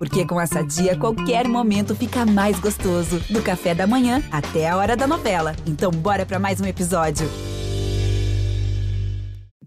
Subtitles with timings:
[0.00, 3.20] Porque com essa dia, qualquer momento fica mais gostoso.
[3.28, 5.54] Do café da manhã até a hora da novela.
[5.66, 7.28] Então, bora para mais um episódio.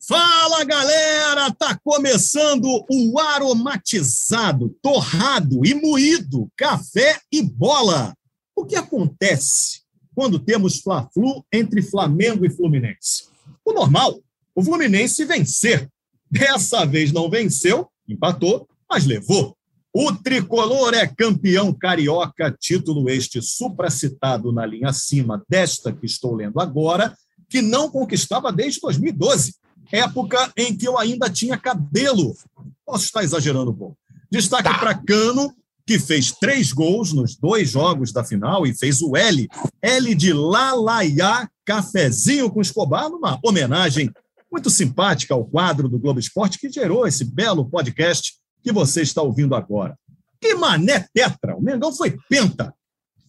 [0.07, 8.15] Fala galera, tá começando o aromatizado, torrado e moído café e bola.
[8.55, 9.83] O que acontece
[10.15, 13.25] quando temos Fla-Flu entre Flamengo e Fluminense?
[13.63, 14.19] O normal,
[14.55, 15.87] o Fluminense vencer.
[16.29, 19.55] Dessa vez não venceu, empatou, mas levou.
[19.93, 26.59] O tricolor é campeão carioca, título este supracitado na linha acima desta que estou lendo
[26.59, 27.15] agora,
[27.47, 29.53] que não conquistava desde 2012
[29.91, 32.35] época em que eu ainda tinha cabelo.
[32.83, 33.97] Posso estar exagerando um pouco.
[34.31, 34.79] Destaque tá.
[34.79, 35.53] para Cano,
[35.85, 39.47] que fez três gols nos dois jogos da final e fez o L.
[39.79, 44.09] L de Lalaiá, cafezinho com Escobar, numa homenagem
[44.51, 49.21] muito simpática ao quadro do Globo Esporte que gerou esse belo podcast que você está
[49.21, 49.97] ouvindo agora.
[50.39, 51.55] Que mané tetra!
[51.55, 52.73] O Mengão foi penta.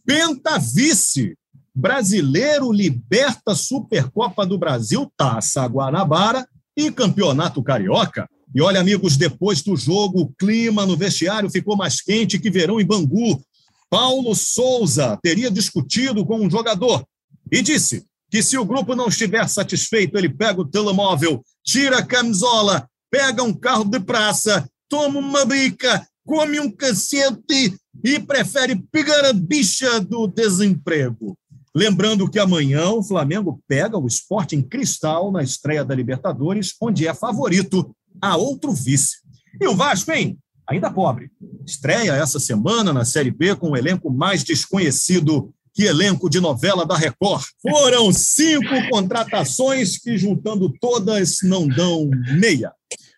[0.06, 1.36] Penta vice.
[1.74, 8.28] Brasileiro liberta Supercopa do Brasil, Taça Guanabara e Campeonato Carioca.
[8.54, 12.80] E olha, amigos, depois do jogo, o clima no vestiário ficou mais quente que verão
[12.80, 13.42] em Bangu.
[13.91, 17.04] Paulo Souza teria discutido com um jogador
[17.50, 22.06] e disse que se o grupo não estiver satisfeito, ele pega o telemóvel, tira a
[22.06, 29.25] camisola, pega um carro de praça, toma uma bica, come um cacete e prefere pegar
[29.25, 31.37] a bicha do desemprego.
[31.75, 37.09] Lembrando que amanhã o Flamengo pega o esporte em cristal na estreia da Libertadores, onde
[37.09, 39.17] é favorito a outro vice.
[39.61, 40.39] E o Vasco, hein?
[40.69, 41.28] Ainda pobre.
[41.67, 46.87] Estreia essa semana na Série B com o elenco mais desconhecido que elenco de novela
[46.87, 47.42] da Record.
[47.61, 52.72] Foram cinco contratações que, juntando todas, não dão meia.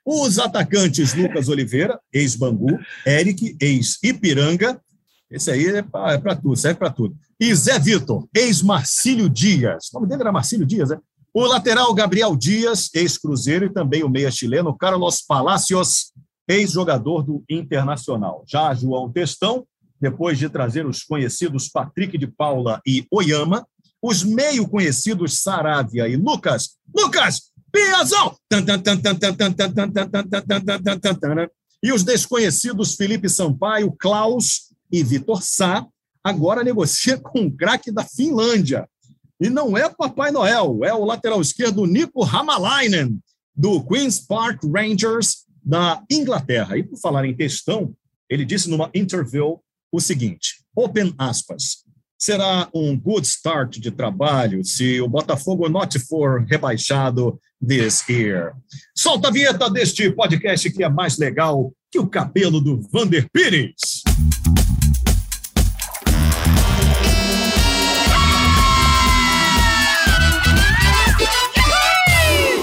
[0.07, 4.81] Os atacantes Lucas Oliveira, ex-Bangu, Eric, ex-Ipiranga,
[5.29, 7.17] esse aí é para é tudo, serve para tudo.
[7.41, 9.89] E Zé Vitor, ex-Marcílio Dias.
[9.93, 10.99] O nome dele era Marcílio Dias, né?
[11.35, 16.13] O lateral Gabriel Dias, ex-Cruzeiro, e também o meia chileno Carlos Palacios,
[16.49, 18.45] ex-jogador do Internacional.
[18.47, 19.67] Já João Testão,
[20.01, 23.67] depois de trazer os conhecidos Patrick de Paula e Oyama,
[24.01, 26.77] os meio conhecidos Saravia e Lucas.
[26.95, 27.51] Lucas!
[31.83, 35.87] E os desconhecidos Felipe Sampaio, Klaus e Vitor Sá
[36.25, 38.89] agora negocia com um craque da Finlândia.
[39.41, 43.21] E não é Papai Noel, é o lateral esquerdo Nico Hamalainen,
[43.55, 46.77] do Queen's Park Rangers, da Inglaterra.
[46.77, 47.95] E por falar em textão,
[48.29, 49.61] ele disse numa interview
[49.93, 51.85] o seguinte: open aspas.
[52.19, 58.53] Será um good start de trabalho se o Botafogo not for rebaixado this year.
[58.95, 64.03] Solta a vinheta deste podcast que é mais legal que o cabelo do Vander Pires.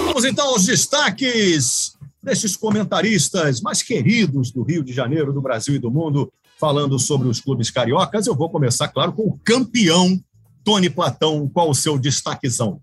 [0.06, 5.80] Vamos então aos destaques destes comentaristas mais queridos do Rio de Janeiro, do Brasil e
[5.80, 8.28] do mundo, falando sobre os clubes cariocas.
[8.28, 10.18] Eu vou começar, claro, com o campeão
[10.64, 11.50] Tony Platão.
[11.50, 12.80] Qual o seu destaquezão?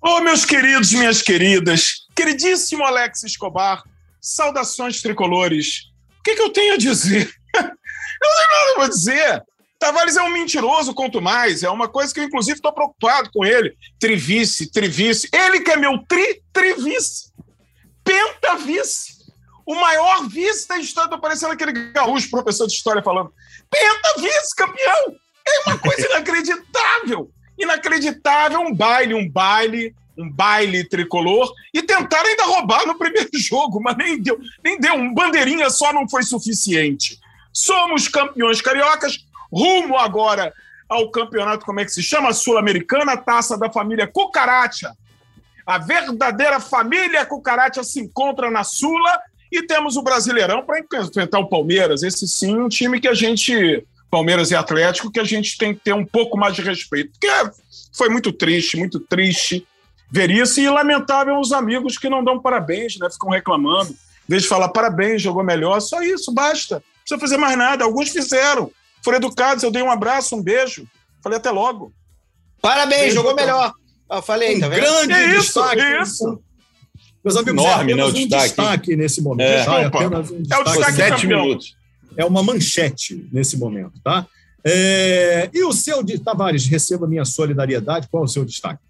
[0.00, 3.82] Ô, oh, meus queridos, minhas queridas, queridíssimo Alex Escobar,
[4.20, 5.90] saudações tricolores.
[6.20, 7.28] O que, que eu tenho a dizer?
[7.54, 9.42] eu não tenho nada a dizer.
[9.76, 11.64] Tavares é um mentiroso, quanto mais.
[11.64, 13.76] É uma coisa que eu, inclusive, estou preocupado com ele.
[13.98, 15.28] Trivice, trivice.
[15.32, 17.32] Ele que é meu tri-trivice.
[18.04, 19.18] Pentavice.
[19.66, 21.08] O maior vice da história.
[21.08, 23.32] Estou parecendo aquele gaúcho, professor de história, falando.
[23.68, 25.16] Pentavice, campeão!
[25.46, 27.30] É uma coisa inacreditável.
[27.58, 28.60] Inacreditável.
[28.60, 31.52] Um baile, um baile, um baile tricolor.
[31.74, 34.38] E tentaram ainda roubar no primeiro jogo, mas nem deu.
[34.62, 34.94] Nem deu.
[34.94, 37.18] Um bandeirinha só não foi suficiente.
[37.52, 40.52] Somos campeões cariocas rumo agora
[40.88, 42.32] ao campeonato, como é que se chama?
[42.32, 44.96] Sul-Americana, taça da família Cucaracha.
[45.66, 49.20] A verdadeira família Cucaracha se encontra na Sula
[49.52, 52.02] e temos o Brasileirão para enfrentar o Palmeiras.
[52.02, 55.80] Esse sim, um time que a gente, Palmeiras e Atlético, que a gente tem que
[55.80, 57.12] ter um pouco mais de respeito.
[57.12, 57.28] Porque
[57.92, 59.66] foi muito triste, muito triste
[60.10, 63.08] ver isso e lamentável os amigos que não dão parabéns, né?
[63.10, 63.90] Ficam reclamando.
[63.90, 66.76] Em vez de falar parabéns, jogou melhor, só isso, basta.
[66.76, 67.84] Não precisa fazer mais nada.
[67.84, 68.70] Alguns fizeram
[69.02, 70.86] foram educados, eu dei um abraço, um beijo.
[71.22, 71.92] Falei até logo.
[72.60, 73.72] Parabéns, beijo, jogou melhor.
[74.10, 74.80] Eu falei, um tá vendo?
[74.80, 75.80] grande é isso, destaque.
[75.80, 76.42] É isso.
[77.24, 78.44] Meus amigos, Enorme, é né, o um destaque.
[78.44, 79.48] destaque nesse momento.
[79.48, 80.52] É, é apenas um destaque.
[80.52, 81.76] É o destaque sete minutos.
[82.18, 84.26] É uma manchete nesse momento, tá?
[84.66, 85.48] É...
[85.54, 88.08] E o seu, Tavares, receba minha solidariedade.
[88.10, 88.82] Qual é o seu destaque?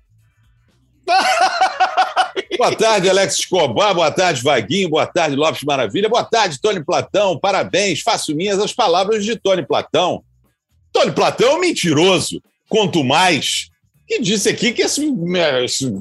[2.56, 3.94] Boa tarde, Alex Escobar.
[3.94, 4.88] Boa tarde, Vaguinho.
[4.88, 6.08] Boa tarde, Lopes Maravilha.
[6.08, 7.38] Boa tarde, Tony Platão.
[7.38, 8.00] Parabéns.
[8.00, 10.24] Faço minhas as palavras de Tony Platão.
[10.90, 12.42] Tony Platão é um mentiroso.
[12.66, 13.68] Quanto mais.
[14.06, 15.06] Que disse aqui que esse,
[15.62, 15.92] esse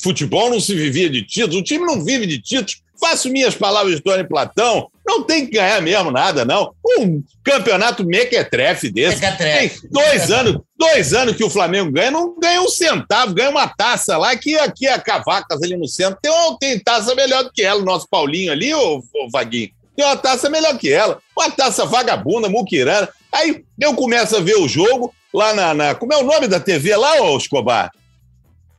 [0.00, 1.56] futebol não se vivia de títulos.
[1.56, 2.82] O time não vive de títulos.
[3.00, 4.88] Faço minhas palavras de Tony Platão.
[5.06, 6.72] Não tem que ganhar mesmo nada, não.
[6.98, 9.20] Um campeonato mequetrefe desse.
[9.20, 9.80] Mequetrefe.
[9.82, 13.68] Tem dois anos, dois anos que o Flamengo ganha, não ganha um centavo, ganha uma
[13.68, 17.52] taça lá, que aqui a Cavacas ali no centro tem, uma- tem taça melhor do
[17.52, 17.80] que ela.
[17.80, 21.18] O nosso Paulinho ali, ô, ô Vaguinho, tem uma taça melhor que ela.
[21.36, 23.08] Uma taça vagabunda, muquirana.
[23.32, 25.72] Aí eu começo a ver o jogo lá na.
[25.74, 27.90] na- como é o nome da TV lá, ô Escobar?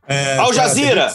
[0.08, 1.14] É, Al Jazeera.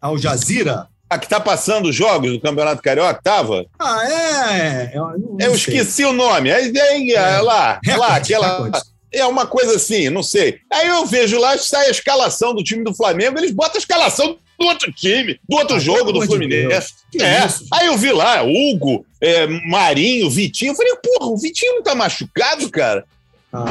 [0.00, 0.88] Al Jazeera?
[1.10, 3.66] A que tá passando os jogos do Campeonato Carioca, tava?
[3.80, 4.92] Ah, é.
[4.94, 5.74] Eu, não Eu sei.
[5.74, 6.52] esqueci o nome.
[6.52, 8.70] Aí, aí é, lá, Record, lá, aquela.
[9.12, 10.58] É uma coisa assim, não sei.
[10.72, 14.38] Aí eu vejo lá, sai a escalação do time do Flamengo, eles botam a escalação
[14.56, 16.92] do outro time, do outro Ah, jogo do de Fluminense.
[17.10, 17.44] Que é.
[17.44, 17.64] isso?
[17.72, 20.70] Aí eu vi lá, Hugo, é, Marinho, Vitinho.
[20.70, 23.04] Eu falei, porra, o Vitinho não tá machucado, cara?
[23.52, 23.64] Ah.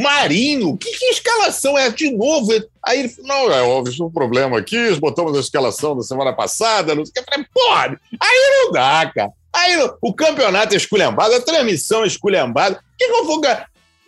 [0.00, 2.52] Marinho, que, que escalação é de novo?
[2.82, 6.94] Aí ele falou: não, é, houve um problema aqui, botamos a escalação da semana passada,
[6.94, 7.20] não sei o que.
[7.20, 9.30] Eu falei, porra, aí não dá, cara.
[9.52, 12.82] Aí o campeonato é esculhambado, a transmissão é esculhambada.
[12.98, 13.40] Que, eu vou?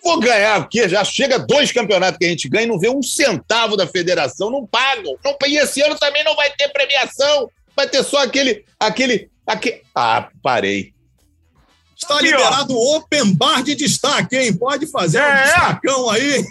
[0.04, 0.88] Vou ganhar o quê?
[0.88, 4.50] Já chega dois campeonatos que a gente ganha e não vê um centavo da federação,
[4.50, 5.16] não pagam.
[5.24, 7.48] Não, e esse ano também não vai ter premiação.
[7.76, 8.64] Vai ter só aquele.
[8.80, 9.82] aquele, aquele...
[9.94, 10.92] Ah, parei.
[11.96, 14.54] Está Aqui, liberado o open bar de destaque, hein?
[14.54, 15.44] Pode fazer um É.
[15.44, 16.44] destacão aí.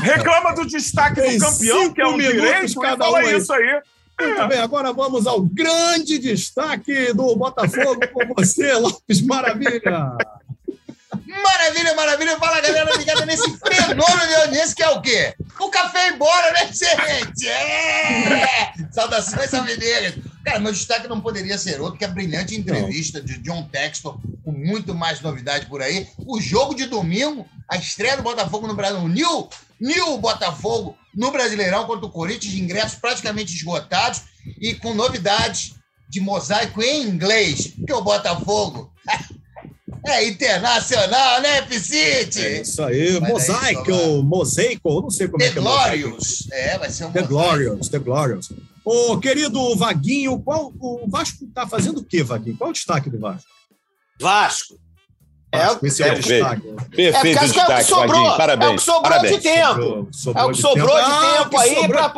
[0.00, 3.26] Reclama do destaque Tem do campeão, cinco que é um minutos direito, cada fala um
[3.26, 3.36] aí.
[3.36, 3.80] isso aí.
[4.20, 10.16] Muito bem, agora vamos ao grande destaque do Botafogo com você, Lopes Maravilha.
[11.42, 12.38] Maravilha, maravilha.
[12.38, 15.34] Fala, galera, ligada nesse fenômeno de audiência que é o quê?
[15.60, 17.48] O café embora, né, gente?
[17.48, 18.72] É!
[18.92, 20.14] Saudações alvinegras.
[20.44, 24.52] Cara, meu destaque não poderia ser outro que a brilhante entrevista de John Textor, com
[24.52, 26.06] muito mais novidade por aí.
[26.26, 29.08] O jogo de domingo, a estreia do Botafogo no Brasil.
[29.08, 29.48] New,
[29.80, 34.22] New Botafogo no Brasileirão contra o Corinthians, de ingressos praticamente esgotados
[34.60, 35.74] e com novidades
[36.08, 37.68] de mosaico em inglês.
[37.68, 38.92] Porque o Botafogo
[40.06, 42.60] é internacional, né, É Piscite?
[42.60, 46.08] isso aí, Vai mosaico, mosaico, não sei como é The que é mosaico.
[46.10, 46.48] Glorious.
[46.52, 47.28] É, vai ser um The mosaico.
[47.28, 48.48] Glorious, The Glorious.
[48.84, 52.56] Ô, querido Vaguinho, qual, o Vasco tá fazendo o quê, Vaguinho?
[52.56, 53.48] Qual o destaque do Vasco?
[54.20, 54.74] Vasco.
[55.50, 56.68] É, Vasco, esse é, o é, destaque.
[56.68, 58.08] é, Perfeito é o que destaque, sobrou.
[58.08, 58.26] Vaguinho.
[58.26, 58.74] É o Parabéns.
[58.74, 59.36] que sobrou Parabéns.
[59.36, 59.72] de tempo.
[59.72, 61.88] Sobrou- sobrou É o que de sobrou de Ah, tempo que aí sobrou.
[61.88, 62.10] para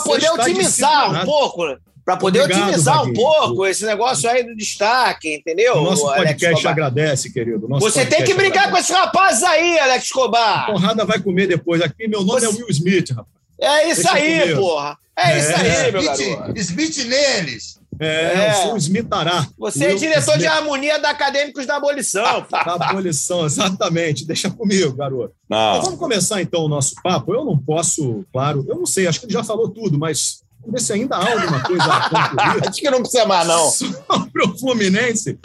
[0.00, 1.62] poder está otimizar um pouco.
[2.02, 3.14] Para poder Obrigado, otimizar um Vaguinho.
[3.16, 5.74] pouco esse negócio aí do destaque, entendeu?
[5.76, 7.68] O nosso Alex podcast agradece, querido.
[7.68, 8.92] Nosso Você tem que brigar com agradece.
[8.92, 10.66] esses rapazes aí, Alex A Escobar.
[10.66, 11.82] porrada vai comer depois.
[11.82, 13.26] Aqui, meu nome Você- é Will Smith, rapaz.
[13.60, 14.96] É isso Deixa aí, porra.
[15.22, 16.58] É, isso aí, meu Smith, garoto.
[16.60, 17.80] Smith neles.
[17.98, 18.50] É, É.
[18.50, 19.46] eu sou o Smithará.
[19.58, 22.42] Você é diretor de Smith harmonia da Acadêmicos da Abolição.
[22.42, 22.56] pô.
[22.56, 24.26] da abolição, exatamente.
[24.26, 25.34] Deixa comigo, garoto.
[25.44, 27.34] Então, vamos começar então o nosso papo.
[27.34, 30.80] Eu não posso, claro, eu não sei, acho que ele já falou tudo, mas vamos
[30.80, 33.68] ver se ainda há alguma coisa a concluir Acho que não precisa mais, não.
[33.70, 35.38] sobre o Fluminense.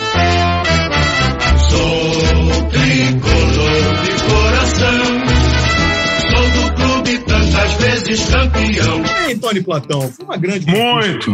[1.70, 5.25] Sou tricolor de coração.
[7.80, 9.02] Vezes campeão.
[9.28, 11.32] Ei, Tony Platão, foi uma grande Muito.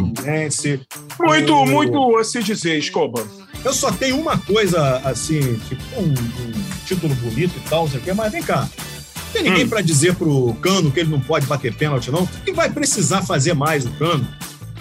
[1.20, 3.24] Muito, O- muito a se dizer, Escoba.
[3.64, 5.40] Eu só tenho uma coisa assim,
[5.70, 6.54] tipo, um, um
[6.88, 8.62] título bonito e tal, não sei o quê, mas vem cá.
[8.68, 9.70] Não tem ninguém Hum.
[9.70, 12.24] pra dizer pro Cano que ele não pode bater pênalti, não?
[12.24, 14.28] O que vai precisar fazer mais o Cano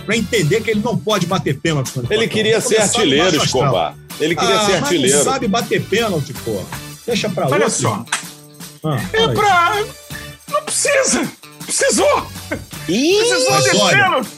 [0.07, 1.93] pra entender que ele não pode bater pênalti?
[1.97, 2.29] Ele Platão?
[2.29, 3.37] queria ser artilheiro.
[3.37, 3.95] Escobar.
[4.19, 5.17] Ele queria ah, ser mas artilheiro.
[5.19, 6.63] não sabe bater pênalti, pô.
[7.07, 7.71] Deixa pra Olha outro.
[7.71, 8.05] só.
[8.85, 9.35] Ah, É aí.
[9.35, 9.83] pra.
[10.51, 11.31] Não precisa.
[11.71, 12.27] Precisou.
[12.87, 14.31] Precisou mas de olha, pênalti.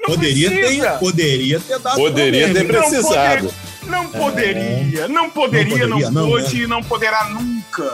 [0.00, 0.90] Não Poderia precisa.
[0.90, 2.72] ter, poderia ter dado Poderia problema, ter?
[2.72, 3.54] Não precisado.
[3.86, 7.92] Não poderia, não poderia, não, poderia, não, pôde e não poderá nunca.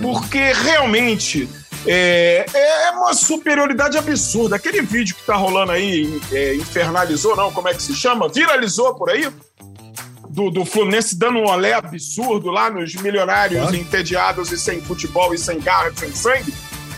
[0.00, 1.48] Porque realmente
[1.86, 4.56] é, é uma superioridade absurda.
[4.56, 8.28] Aquele vídeo que tá rolando aí, é, infernalizou, não, como é que se chama?
[8.28, 9.28] Viralizou por aí?
[10.30, 13.76] Do, do Fluminense dando um olé absurdo lá nos milionários Claro.
[13.76, 16.54] entediados e sem futebol e sem garra e sem sangue.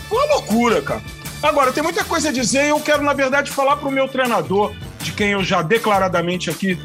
[0.07, 1.01] Foi uma loucura, cara.
[1.45, 4.73] Agora, tem muita coisa a dizer e eu quero, na verdade, falar pro meu treinador,
[4.99, 6.75] de quem eu já declaradamente aqui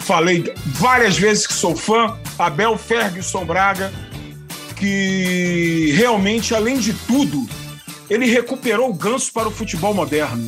[0.00, 3.90] falei várias vezes que sou fã, Abel Ferguson Braga,
[4.76, 7.48] que realmente, além de tudo,
[8.10, 10.46] ele recuperou o Ganso para o futebol moderno.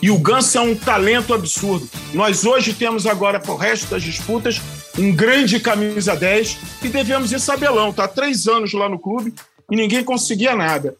[0.00, 1.86] E o Ganso é um talento absurdo.
[2.14, 4.58] Nós hoje temos agora, para o resto das disputas,
[4.98, 7.92] um grande camisa 10 e devemos ir sabelão.
[7.92, 9.34] Tá há três anos lá no clube
[9.70, 10.96] e ninguém conseguia nada.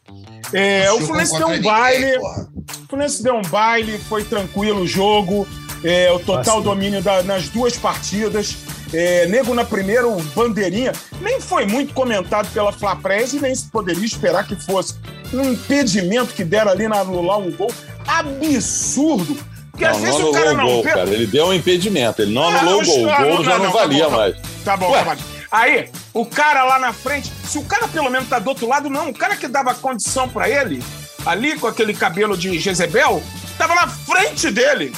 [0.52, 2.18] É, o Fluminense deu um ninguém, baile.
[2.18, 2.48] porra.
[2.56, 5.46] O Fluminense deu um baile, foi tranquilo o jogo,
[5.82, 8.56] é, o total domínio da- nas duas partidas.
[8.92, 13.64] É, nego na primeira, o bandeirinha, nem foi muito comentado pela Flapress e nem se
[13.68, 14.94] poderia esperar que fosse
[15.32, 17.72] um impedimento que deram ali na anular um gol
[18.06, 19.36] absurdo.
[19.72, 20.90] Porque às Não, vezes não o cara anulou o não gol, vê.
[20.90, 21.10] cara.
[21.10, 22.22] Ele deu um impedimento.
[22.22, 22.94] Ele não Ah, anulou o gol.
[22.98, 24.36] O gol já não, não, tá valia bom, tá mais.
[24.64, 25.04] Tá bom, Ué.
[25.04, 25.22] tá bom.
[25.54, 28.90] Aí, o cara lá na frente, se o cara pelo menos tá do outro lado,
[28.90, 29.11] não.
[29.11, 30.82] O cara que dava condição pra ele,
[31.25, 33.23] ali com aquele cabelo de Jezebel,
[33.56, 34.92] tava na frente dele.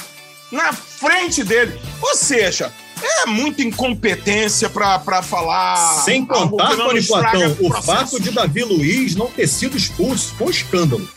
[0.51, 1.79] Na frente dele.
[2.01, 2.73] Ou seja,
[3.03, 5.75] é muita incompetência pra, pra falar.
[6.03, 7.85] Sem contar, Tony Platão, o processo.
[7.85, 11.07] fato de Davi Luiz não ter sido expulso foi um escândalo.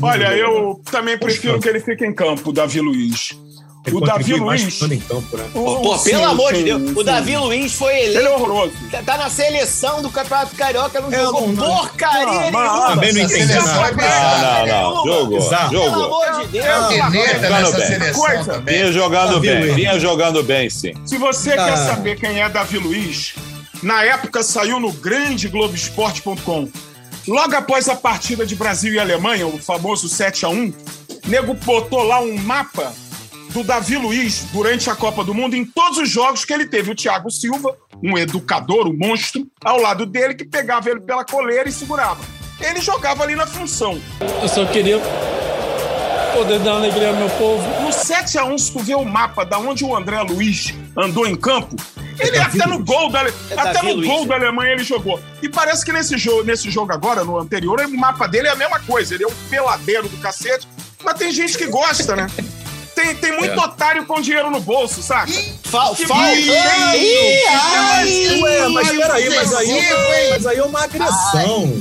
[0.00, 0.36] Olha, gol.
[0.36, 3.36] eu também prefiro que ele fique em campo, Davi Luiz.
[3.84, 4.78] Ele o Davi Luiz.
[5.08, 5.44] campo, né?
[5.54, 7.04] o- Pô, sim, pelo amor de sim, Deus, o sim.
[7.04, 8.34] Davi Luiz foi Ele é eleito.
[8.34, 8.72] horroroso.
[9.04, 12.86] Tá na seleção do Campeonato Carioca, não É, jogou não- não- porcaria não, mas- nenhuma.
[12.88, 13.46] Também não entendi é
[13.92, 14.66] bizarra.
[14.66, 15.04] Não, não.
[15.04, 15.36] Jogou.
[15.38, 15.70] Exato.
[15.70, 16.04] Pelo Jogou.
[16.24, 16.64] amor de Deus.
[16.64, 17.86] É o Teneta Jogando nessa bem.
[17.88, 18.60] seleção Coisa.
[18.60, 19.60] Vinha jogando Davi bem.
[19.62, 19.74] Luiz.
[19.74, 20.92] Vinha jogando bem, sim.
[21.04, 21.64] Se você Ah.
[21.64, 23.34] quer saber quem é Davi Luiz,
[23.82, 26.68] na época saiu no grande Globoesporte.com.
[27.26, 30.72] Logo após a partida de Brasil e Alemanha, o famoso 7 a 1
[31.26, 32.92] nego botou lá um mapa
[33.52, 36.90] do Davi Luiz durante a Copa do Mundo em todos os jogos que ele teve.
[36.90, 41.68] O Thiago Silva, um educador, um monstro, ao lado dele que pegava ele pela coleira
[41.68, 42.22] e segurava.
[42.60, 44.00] Ele jogava ali na função.
[44.40, 44.98] Eu só queria
[46.34, 47.82] poder dar alegria ao meu povo.
[47.82, 51.26] No 7 a 1 se tu vê o mapa da onde o André Luiz andou
[51.26, 51.76] em campo,
[52.18, 54.26] ele Davi até no gol da É até no Luiz, gol é.
[54.28, 55.20] da Alemanha ele jogou.
[55.42, 58.56] E parece que nesse jogo, nesse jogo agora, no anterior, o mapa dele é a
[58.56, 59.14] mesma coisa.
[59.14, 60.66] Ele é um peladeiro do cacete,
[61.04, 62.26] mas tem gente que gosta, né?
[62.94, 65.32] Tem, tem muito otário com dinheiro no bolso, saca?
[65.64, 66.52] Fal- Que bonito.
[66.94, 68.40] Ih, ai.
[68.42, 69.82] Ué, mas peraí, mas aí,
[70.30, 71.72] mas aí é uma agressão.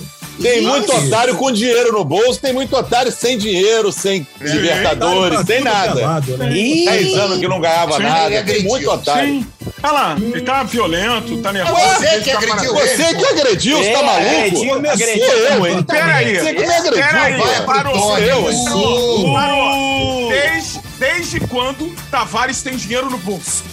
[0.42, 5.46] Tem muito otário com dinheiro no bolso, tem muito otário sem dinheiro, sem Libertadores, Tá
[5.46, 5.94] sem nada.
[5.94, 6.52] pelado, né?
[6.52, 6.86] Ih.
[6.86, 9.28] 10 anos que não ganhava Sim, nada, tem muito otário.
[9.28, 9.46] Sim.
[9.84, 11.76] Olha lá, ele tá violento, tá nervoso.
[12.00, 12.74] Você que tá agrediu.
[12.74, 14.66] Você que agrediu, você tá É, maluco?
[14.68, 15.26] Começou agrediu.
[15.26, 15.84] eu, hein?
[15.84, 19.34] Peraí, Você que me agrediu, peraí, vai parou, eu, sul.
[19.34, 20.30] Parou.
[20.30, 23.64] Desde, desde quando Tavares tem dinheiro no bolso?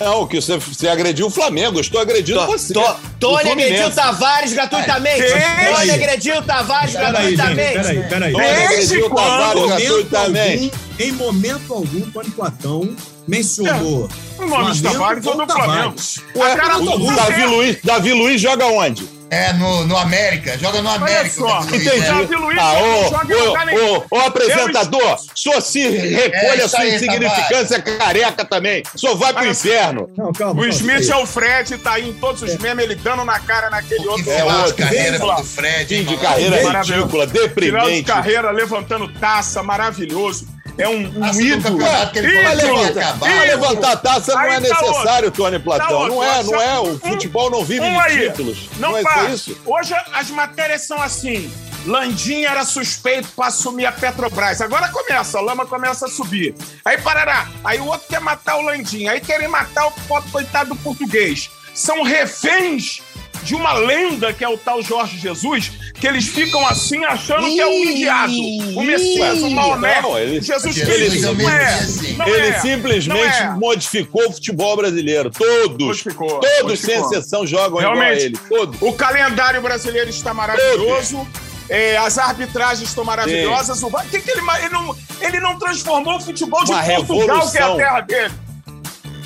[0.00, 2.72] Não, que você, você agrediu o Flamengo, eu estou agredindo To- você.
[2.74, 5.22] to- O Tony agrediu Tavares gratuitamente.
[5.22, 5.74] Peraí.
[5.74, 7.72] Tony agrediu Tavares gratuitamente.
[7.74, 8.32] peraí, peraí.
[8.32, 9.26] Tony Desde agrediu o quando?
[9.26, 10.64] Tavares Em momento gratuitamente.
[10.64, 12.96] algum, em momento algum, Tony Platão
[13.28, 15.72] mencionou O nome de Flamengo Tavares ou do Flamengo?
[15.94, 16.20] Tavares.
[16.36, 17.14] Ué, A cara do o.
[17.16, 19.08] Davi Luiz, Davi Luiz joga onde?
[19.34, 20.56] É, no, no América.
[20.58, 21.30] Joga no Olha América.
[21.34, 22.06] só, o Davi Luiz, entendi.
[22.06, 26.94] Davi Luiz Ah, ô, ô, ô, ô, apresentador, só se recolha É, isso sua aí,
[26.94, 28.82] insignificância careca também.
[28.94, 30.08] Só vai pro Olha- inferno.
[30.16, 30.60] Não, calma.
[30.62, 33.68] O Smith é o Fred, tá aí em todos os memes, ele dando na cara
[33.70, 34.30] naquele Que outro.
[34.30, 34.76] É final de outro.
[34.84, 35.96] carreira do Fred.
[35.96, 38.02] Fim de carreira ridícula, Final de deprimente.
[38.04, 40.46] carreira, levantando taça, maravilhoso.
[40.76, 41.78] É um, um Taça do ídolo.
[42.12, 42.84] que ele Ídolo.
[42.84, 43.30] acabar.
[43.30, 43.46] Ídolo.
[43.46, 46.02] levantar a taça não Aí é tá necessário, Tony Platão.
[46.02, 46.78] Tá não é, não é.
[46.80, 48.68] O futebol não vive um de títulos.
[48.78, 49.24] Não, Não é pá.
[49.26, 49.56] isso.
[49.64, 51.52] Hoje as matérias são assim.
[51.86, 54.60] Landim era suspeito para assumir a Petrobras.
[54.62, 56.54] Agora começa, a lama começa a subir.
[56.84, 57.46] Aí parará.
[57.62, 59.06] Aí o outro quer matar o Landim.
[59.06, 59.92] Aí querem matar o
[60.32, 61.50] coitado do português.
[61.74, 63.02] São reféns
[63.44, 65.70] de uma lenda que é o tal Jorge Jesus,
[66.00, 70.00] que eles ficam assim achando que é o enviado, o Messias, o Maomé.
[70.00, 71.34] Não, ele- Jesus Cristo.
[71.34, 71.80] Não é.
[72.16, 72.60] Não Ele é.
[72.60, 73.16] simplesmente Não
[73.54, 73.56] é.
[73.58, 75.30] modificou o futebol brasileiro.
[75.30, 75.86] Todos.
[75.86, 78.24] Modificou, Todos, sem exceção, jogam Realmente.
[78.24, 78.38] ele.
[78.48, 78.80] Todos.
[78.80, 81.26] O calendário brasileiro está maravilhoso.
[81.68, 83.82] É, as arbitragens estão maravilhosas.
[83.82, 87.58] O que que ele, ele, não, ele não transformou o futebol de Uma Portugal, que
[87.58, 87.76] é a revolução.
[87.76, 88.34] terra dele.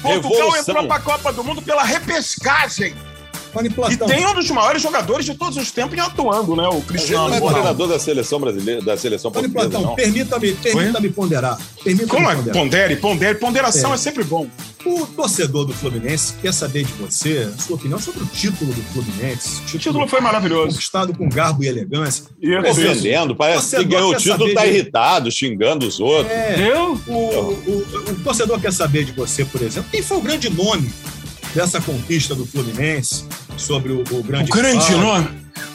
[0.03, 0.59] Portugal Revolução.
[0.61, 2.95] entrou para a Copa do Mundo pela repescagem.
[3.91, 6.67] E tem um dos maiores jogadores de todos os tempos em atuando, né?
[6.69, 7.55] O Cristiano não é Ronaldo.
[7.55, 9.95] treinador da seleção brasileira, da seleção Tony portuguesa, Platão, não.
[9.97, 11.59] permita-me permita ponderar.
[11.83, 12.35] Permita-me Como é?
[12.37, 12.59] ponderar.
[12.63, 13.39] Pondere, pondere.
[13.39, 13.95] Ponderação é.
[13.95, 13.97] É.
[13.97, 14.47] sempre bom.
[14.85, 18.83] O torcedor do Fluminense quer saber de você, a sua opinião sobre o título do
[18.93, 19.61] Fluminense.
[19.75, 20.69] O título foi maravilhoso.
[20.69, 22.25] conquistado com garbo e elegância.
[22.41, 22.71] Isso.
[22.71, 26.31] Ofendendo, parece que ganhou o título, tá de- irritado, xingando os outros.
[26.33, 26.99] É, Eu?
[27.07, 30.89] o, o- o torcedor quer saber de você, por exemplo, quem foi o grande nome
[31.55, 33.25] dessa conquista do Fluminense
[33.57, 35.01] sobre o, o O grande grande rival?
[35.01, 35.29] nome.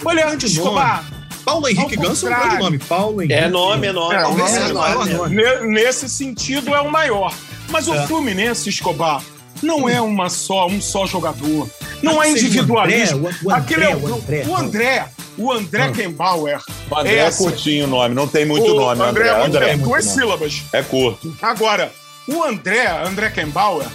[0.06, 1.03] Olha, Grande Escobar.
[1.46, 2.77] Paulo Henrique Ganso é um grande nome.
[2.80, 3.34] Paulo Henrique.
[3.34, 4.15] É nome, é nome.
[4.15, 5.36] É, o seja o maior nome.
[5.36, 7.34] Ne- Nesse sentido, é o maior.
[7.70, 8.08] Mas o É.
[8.08, 9.22] Fluminense, Escobar,
[9.62, 11.70] não é uma só, um só jogador.
[12.01, 13.27] Não é individualismo.
[13.27, 14.44] André, o- o André, Aquele é o, o André.
[14.48, 15.06] o André.
[15.38, 15.92] O André Ah.
[15.92, 16.60] Kembauer.
[16.89, 19.27] O André é curtinho o nome, não tem muito o nome, André, André.
[19.30, 20.62] é muito André bem, duas sílabas.
[20.72, 21.36] é curto.
[21.42, 21.92] Agora,
[22.27, 23.88] o André, André Kembauer,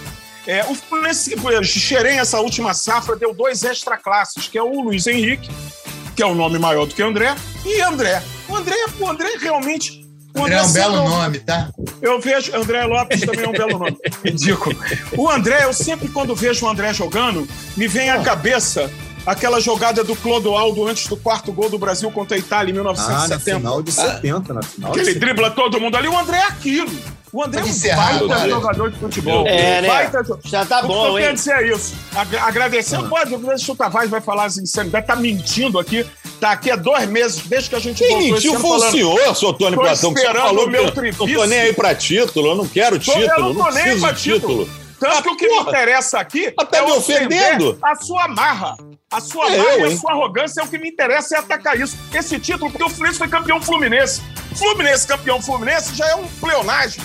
[0.47, 5.05] é, o Fluminense, Xerém, essa última safra, deu dois extra classes, que é o Luiz
[5.07, 5.49] Henrique,
[6.15, 8.21] que é o nome maior do que André, e André.
[8.47, 9.99] O André, o André realmente.
[10.35, 11.69] O André é um belo eu- nome, tá?
[12.01, 12.55] Eu vejo.
[12.55, 13.97] André Lopes também é um belo nome.
[14.23, 14.75] Ridículo.
[15.17, 18.89] O André, eu sempre, quando vejo o André jogando, me vem à cabeça
[19.25, 22.83] aquela jogada do Clodoaldo antes do quarto gol do Brasil contra a Itália em Ah,
[22.83, 23.57] na 1970.
[23.59, 25.25] final de 70, na final que de ele 70.
[25.33, 26.07] dribla todo mundo ali.
[26.07, 26.91] O André é aquilo.
[27.31, 29.45] O André é um baita jogador de futebol.
[29.47, 29.87] É, né?
[29.87, 31.33] Baita Já tá o que bom, eu quero hein?
[31.35, 31.95] dizer é isso.
[32.15, 33.03] Ag- agradecer, Ah.
[33.03, 36.05] pode, o Tavares vai falar as insanidades, tá mentindo aqui.
[36.39, 39.35] Tá aqui há dois meses, desde que a gente Quem voltou mentiu foi o senhor,
[39.35, 42.47] seu Tony Platão, que você falou meu que eu não tô nem aí pra título,
[42.47, 44.69] eu não quero Tô- eu título, não tô nem preciso pra de título.
[44.99, 47.77] Tanto que o que me interessa aqui Mas tá é me ofendendo?
[47.81, 48.75] a sua marra.
[49.11, 51.39] A sua É marra eu, e a sua arrogância é o que me interessa é
[51.39, 51.97] atacar isso.
[52.13, 54.21] Esse título, porque o Fluminense foi campeão fluminense.
[54.55, 57.01] Fluminense campeão fluminense já é um pleonagem.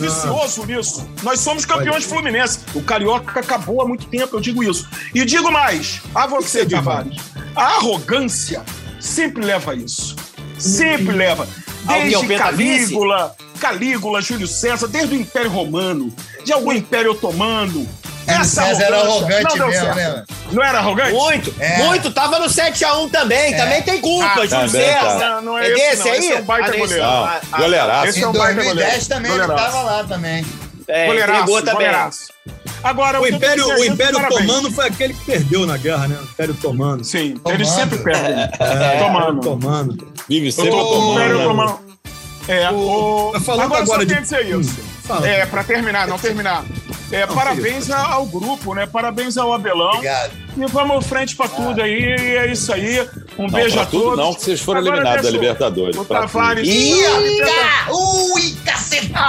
[0.00, 1.08] Vicioso nisso.
[1.22, 2.64] Nós somos campeões fluminenses.
[2.74, 4.88] O Carioca acabou há muito tempo, eu digo isso.
[5.14, 7.18] E digo mais, a você, Tavares,
[7.54, 8.64] a arrogância
[8.98, 10.16] sempre leva a isso.
[10.58, 11.46] Sempre leva.
[11.88, 12.36] É o Desde?
[12.36, 16.12] Calígula, Calígula, Júlio César, desde o Império Romano,
[16.44, 17.86] de algum Império Otomano.
[18.32, 20.24] Júlio César era arrogante não mesmo, né?
[20.52, 21.12] Não era arrogante?
[21.12, 21.78] Muito, É.
[21.84, 22.10] muito.
[22.10, 23.56] Tava no 7x1 também.
[23.56, 25.00] Também tem culpa, Ah, Júlio César.
[25.00, 25.14] tá.
[25.36, 26.12] Não, não é é esse, desse não.
[26.12, 26.18] aí?
[26.18, 27.04] Esse é um baita Ah, goleiro.
[27.04, 28.06] Ah, ah, goleiraço.
[28.06, 29.06] Esse é Em um baita 2010 goleiro.
[29.08, 30.46] também ele tava lá também.
[30.88, 31.72] É, Goleiraço, também.
[31.74, 32.20] goleiraço.
[32.82, 34.18] Agora, O Império, o é Império.
[34.18, 36.16] Otomano foi aquele que perdeu na guerra, né?
[36.20, 37.04] O Império Otomano.
[37.04, 37.54] Sim, Tomando.
[37.60, 38.32] eles sempre perdem.
[38.58, 39.38] É, Tomando.
[39.38, 39.96] Otomano.
[40.28, 41.70] Vive sempre tô com o Império tomando.
[41.70, 41.90] Otomano.
[42.48, 43.32] É, o...
[43.44, 44.80] Falando agora, agora só de- tem que dizer isso.
[44.80, 45.28] Hum, fala.
[45.28, 46.64] É, pra terminar, não terminar.
[47.12, 48.86] É, Não, parabéns a- ao grupo, né?
[48.86, 49.88] Parabéns ao Abelão.
[49.94, 50.32] Obrigado.
[50.56, 51.92] E vamos frente pra tudo aí.
[52.02, 53.00] E é isso aí.
[53.38, 54.16] Um Não, beijo a todos.
[54.16, 55.96] não, que vocês foram eliminados da Libertadores.
[55.96, 56.04] O.
[56.04, 56.68] Tavares.
[56.68, 57.92] Eita!
[57.92, 59.10] Ui, cacete!
[59.14, 59.26] Ah,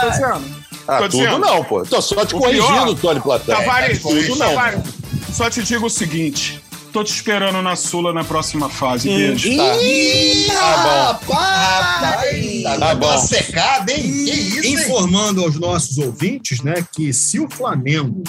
[0.00, 0.10] vendo?
[0.10, 0.62] Dizendo?
[0.86, 1.38] Ah, Tô tudo dizendo.
[1.38, 1.82] não, pô.
[1.84, 3.56] Tô só te O corrigindo, pior- Tony Platão.
[3.56, 4.48] Tavares, tudo não.
[4.48, 4.80] Tavares,
[5.32, 6.61] só te digo o seguinte.
[6.92, 9.08] Tô te esperando na Sula na próxima fase.
[9.08, 9.48] Beijo.
[9.48, 12.62] Ih, Tá rapaz!
[12.62, 13.12] Tá, Tá bom.
[13.12, 13.18] bom.
[13.18, 14.02] secada, hein?
[14.02, 14.74] Que isso, hein?
[14.74, 18.22] Informando aos nossos ouvintes, né, que se o Flamengo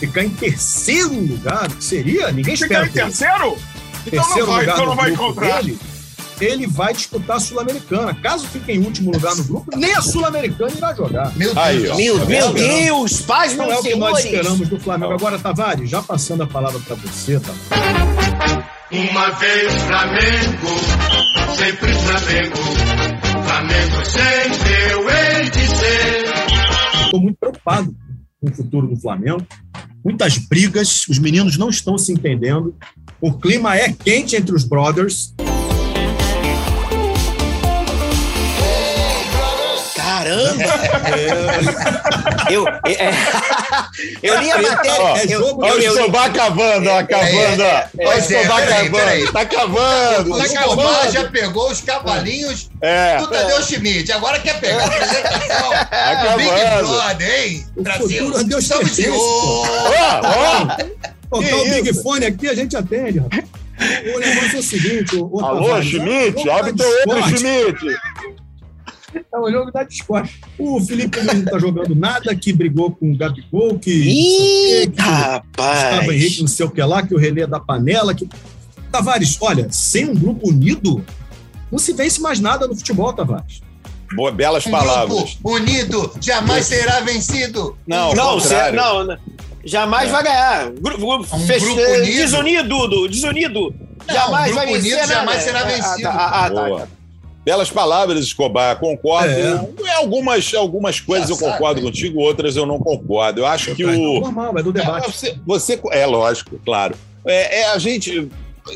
[0.00, 3.56] ficar em terceiro lugar, seria, ninguém Fica espera em terceiro?
[4.06, 5.62] Então terceiro não vai, então não vai encontrar.
[5.62, 5.78] dele,
[6.44, 8.14] ele vai disputar a Sul-Americana.
[8.14, 11.32] Caso fique em último lugar no grupo, nem a Sul-Americana irá jogar.
[11.36, 11.66] Meu Deus.
[11.66, 11.96] Aí, ó.
[11.96, 12.66] Meu, Tá meu vendo?
[12.84, 13.20] Deus!
[13.22, 15.12] Paz, Não é o que nós esperamos do Flamengo.
[15.12, 18.64] Agora, Tavares, já passando a palavra para você, Tavares.
[18.92, 22.56] Uma vez Flamengo, sempre Flamengo.
[23.44, 27.04] Flamengo sempre eu hei de ser.
[27.04, 27.94] Estou muito preocupado
[28.40, 29.46] com o futuro do Flamengo.
[30.04, 32.74] Muitas brigas, os meninos não estão se entendendo.
[33.20, 35.34] O clima é quente entre os brothers.
[40.24, 42.00] Caramba!
[42.50, 42.80] Eu, é,
[44.24, 45.00] eu li a matéria.
[45.02, 47.66] Ó, É eu, jogo, Olha eu, o eu, Escobar cavando, ó, cavando, ó.
[47.66, 49.20] Olha o Pois é, Escobar peraí, peraí.
[49.24, 49.32] cavando.
[49.32, 51.12] Tá cavando, O tá Escobar cavando.
[51.12, 53.18] já pegou os cavalinhos É.
[53.18, 54.10] do Tadeu Schmidt.
[54.10, 56.88] Agora quer pegar a apresentação do Big Acabando.
[56.88, 57.66] Brother, hein?
[57.76, 58.08] Brasil.
[58.24, 59.20] futuro a Deus Estamos de olho.
[59.20, 60.64] Ó, ó.
[61.30, 62.02] Botar o Big isso?
[62.02, 63.18] Fone aqui, a gente atende.
[63.20, 63.44] rapaz.
[64.14, 66.48] O negócio é o seguinte: o, o Alô, Schmidt?
[66.48, 67.24] é Abre teu olho.
[67.38, 67.96] Schmidt.
[69.14, 70.30] É o jogo da Discord.
[70.58, 73.90] O Felipe Luiz não tá jogando nada, que brigou com o Gabigol, que.
[73.90, 76.40] Ih, que Gustavo Henrique, rapaz!
[76.40, 78.14] não sei o que lá, que o Renê é da panela.
[78.14, 78.28] Que...
[78.92, 81.04] Tavares, olha, sem um grupo unido,
[81.70, 83.60] não se vence mais nada no futebol, Tavares.
[84.14, 85.34] Boa, belas Um palavras.
[85.34, 87.76] grupo unido jamais será vencido.
[87.86, 88.38] Não, Não,
[88.72, 89.18] não, não.
[89.64, 90.70] jamais vai ganhar.
[90.72, 92.04] Grupo, grupo, Um fech- grupo unido.
[92.16, 93.74] Desunido, Du, desunido.
[94.08, 94.94] Não, jamais um vai vencer.
[94.94, 96.08] unido jamais será Ah, vencido.
[96.08, 96.80] Ah, tá, ah, tá, Boa.
[96.80, 96.88] tá.
[97.44, 99.30] Belas palavras, Escobar, concordo.
[99.30, 99.60] É.
[99.82, 101.86] Em Algumas, algumas coisas eu concordo hein?
[101.86, 103.40] contigo, outras eu não concordo.
[103.40, 104.20] Eu acho que É o.
[104.20, 105.08] normal, é do debate.
[105.08, 106.94] É, você, você- é lógico, claro.
[107.26, 108.28] É, é, a gente.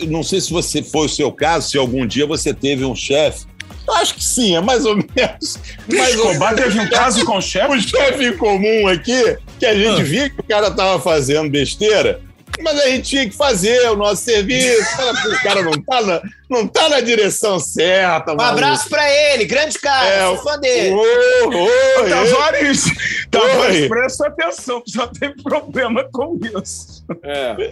[0.08, 3.46] Não sei se você foi o seu caso, se algum dia você teve um chefe.
[3.86, 5.58] Eu acho que sim, é mais ou menos.
[5.86, 7.70] Mais ou Escobar teve um caso com o chefe.
[7.74, 10.04] um chefe em comum aqui, que a gente Ah.
[10.04, 12.22] via que o cara tava fazendo besteira,
[12.62, 14.82] mas a gente tinha que fazer o nosso serviço.
[14.82, 18.32] O cara, o cara não, tá na, não tá na direção certa.
[18.32, 20.94] Um abraço pra ele, grande cara, É, sou fã dele.
[20.94, 21.00] Ô,
[21.48, 22.84] ô, Tavares,
[23.30, 27.04] Tavares, presta atenção, já tem problema com isso.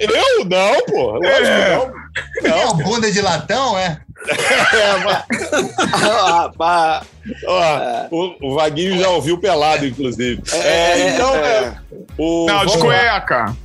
[0.00, 1.12] Eu não, pô.
[1.12, 1.80] Lógico É.
[2.40, 2.56] que não.
[2.58, 3.98] É o bunda de latão, é?
[4.28, 5.24] É, mas,
[5.94, 7.06] Ah, rapaz.
[7.46, 10.42] ó, o, o Vaguinho já ouviu pelado, inclusive.
[10.52, 11.74] É, então, é,
[12.18, 13.56] o, Não, de cueca.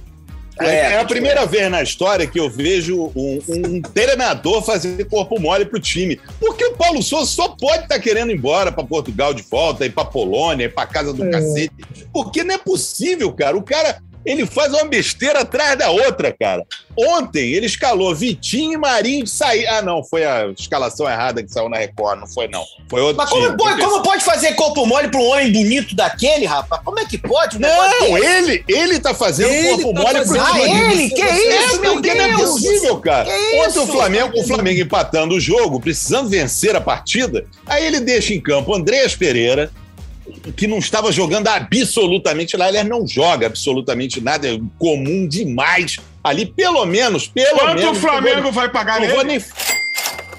[0.60, 5.40] É, é a primeira vez na história que eu vejo um, um treinador fazer corpo
[5.40, 6.20] mole pro time.
[6.40, 9.92] Porque o Paulo Souza só pode estar querendo ir embora para Portugal de volta, ir
[9.92, 11.74] para Polônia, ir para casa do cacete.
[12.12, 13.58] Porque não é possível, cara.
[13.58, 14.02] O cara.
[14.28, 16.64] Ele faz uma besteira atrás da outra, cara.
[16.98, 19.66] Ontem ele escalou Vitinho e Marinho de sair.
[19.68, 22.64] Ah, não, foi a escalação errada que saiu na Record, não foi, não.
[22.90, 23.58] Foi outro Mas como, time.
[23.58, 26.82] pode, como pode fazer corpo mole pra um homem bonito daquele, rapaz?
[26.84, 27.58] Como é que pode?
[27.60, 28.26] Não, desse?
[28.26, 30.64] ele, ele tá fazendo Ele corpo tá mole pro fazendo.
[30.66, 30.82] time.
[30.82, 31.10] Ah, ele?
[31.12, 32.42] Que isso, É, meu porque não é Deus?
[32.52, 33.26] possível, cara.
[33.30, 33.84] Que Ontem isso?
[33.84, 38.42] o Flamengo, o Flamengo empatando o jogo, precisando vencer a partida, aí ele deixa em
[38.42, 39.72] campo Andreas Pereira,
[40.56, 45.98] que não estava jogando absolutamente nada, aliás, não joga absolutamente nada, é comum demais.
[46.24, 47.98] Ali, pelo menos, pelo Quanto menos.
[47.98, 49.40] o Flamengo vai pagar Não vou nele?
[49.40, 49.78] nem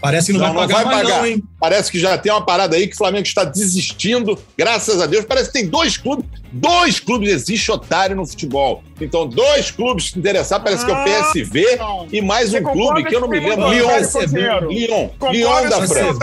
[0.00, 1.18] Parece que não, Não, vai não pagar vai mais pagar.
[1.18, 1.42] não, hein?
[1.58, 5.24] Parece que já tem uma parada aí que o Flamengo está desistindo, graças a Deus.
[5.24, 8.82] Parece que tem dois clubes, dois clubes existe otário no futebol.
[9.00, 12.06] Então, dois clubes se interessar, parece que é o PSV não.
[12.12, 13.68] e mais Você um clube que eu não me lembro.
[13.70, 14.68] Lyon.
[14.68, 15.10] Lyon.
[15.32, 16.18] Lyon da França.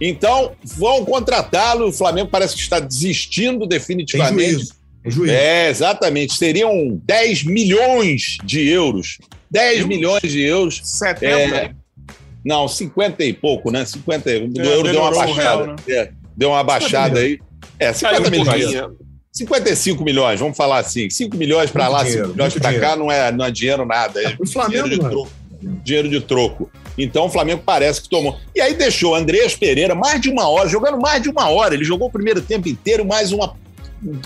[0.00, 1.88] Então, vão contratá-lo.
[1.88, 4.68] O Flamengo parece que está desistindo definitivamente.
[5.02, 5.32] Tem juízo.
[5.34, 6.34] É, exatamente.
[6.34, 9.18] Seriam 10 milhões de euros.
[9.50, 10.80] 10 milhões de euros.
[10.84, 11.26] 70.
[11.56, 11.70] É,
[12.44, 13.84] não, 50 e pouco, né?
[13.84, 15.40] 50 e- do É, euro deu uma o baixada.
[15.42, 15.76] real, né?
[15.88, 17.38] É, deu uma baixada aí.
[17.78, 18.62] É, 50 Caiu um milhões.
[18.74, 18.96] pouquinho.
[19.32, 21.08] 55 milhões, vamos falar assim.
[21.10, 24.20] 5 milhões para lá, dinheiro, 5 milhões para cá não é, não é dinheiro nada.
[24.22, 25.32] É Pro Flamengo, dinheiro de troco.
[25.84, 26.70] Dinheiro de troco.
[26.98, 28.36] Então o Flamengo parece que tomou.
[28.54, 31.74] E aí deixou Andreas Pereira mais de uma hora, jogando mais de uma hora.
[31.74, 33.54] Ele jogou o primeiro tempo inteiro, mais uma
[34.02, 34.18] um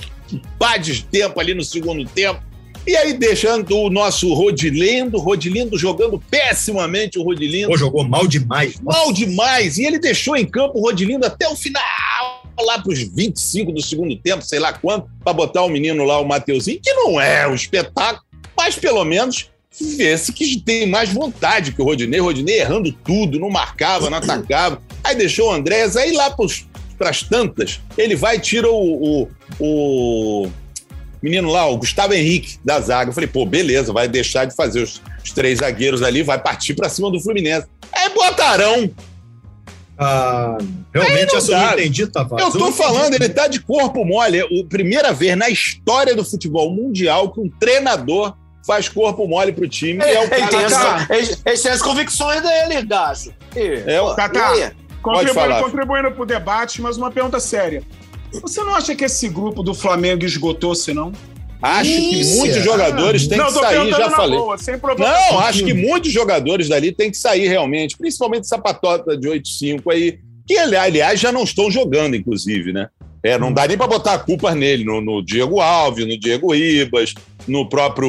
[0.59, 2.43] pá de tempo ali no segundo tempo.
[2.85, 7.69] E aí deixando o nosso Rodilindo, Rodilindo jogando pessimamente o Rodilindo.
[7.69, 8.81] Pô, jogou mal demais.
[8.81, 9.79] Mal demais.
[9.79, 13.81] E ele deixou em campo o Rodilindo até o final, lá para os 25 do
[13.81, 17.47] segundo tempo, sei lá quanto, para botar o menino lá, o Mateuzinho, que não é
[17.47, 18.25] um espetáculo,
[18.57, 22.21] mas pelo menos vê-se que tem mais vontade que o Rodinei.
[22.21, 24.83] O Rodinei errando tudo, não marcava, não atacava.
[25.03, 26.35] Aí deixou o Andrés, aí lá
[26.99, 30.51] para as tantas, ele vai e tira o, o, o
[31.23, 33.11] menino lá, o Gustavo Henrique, da zaga.
[33.11, 36.75] Eu falei, pô, beleza, vai deixar de fazer os, os três zagueiros ali, vai partir
[36.75, 37.67] para cima do Fluminense.
[37.93, 38.91] Aí botarão
[39.99, 40.59] Ah,
[40.93, 42.55] realmente eu não entendi, Tavares.
[42.55, 44.39] Eu tô falando, ele tá de corpo mole.
[44.39, 48.35] É a primeira vez na história do futebol mundial que um treinador
[48.67, 50.03] faz corpo mole pro time.
[50.05, 53.33] e é o Ele tem, cara essa, ele, ele tem as convicções dele, Gacho.
[53.57, 54.71] E, É o- aí?
[55.03, 57.83] Contribuindo, contribuindo pro debate, mas uma pergunta séria.
[58.41, 61.13] Você não acha que esse grupo do Flamengo esgotou-se, não?
[61.61, 62.61] Acho que Isso, muitos é.
[62.61, 64.39] jogadores têm não, que tô sair, perguntando já na falei.
[64.39, 65.13] boa, sem problema.
[65.13, 69.93] Não, acho que muitos jogadores dali têm que sair realmente, principalmente essa patota de 8-5
[69.93, 72.89] aí, que aliás já não estão jogando, inclusive, né?
[73.25, 76.55] É, não dá nem para botar a culpa nele, no, no Diego Alves, no Diego
[76.55, 77.15] Ibas,
[77.47, 78.09] no próprio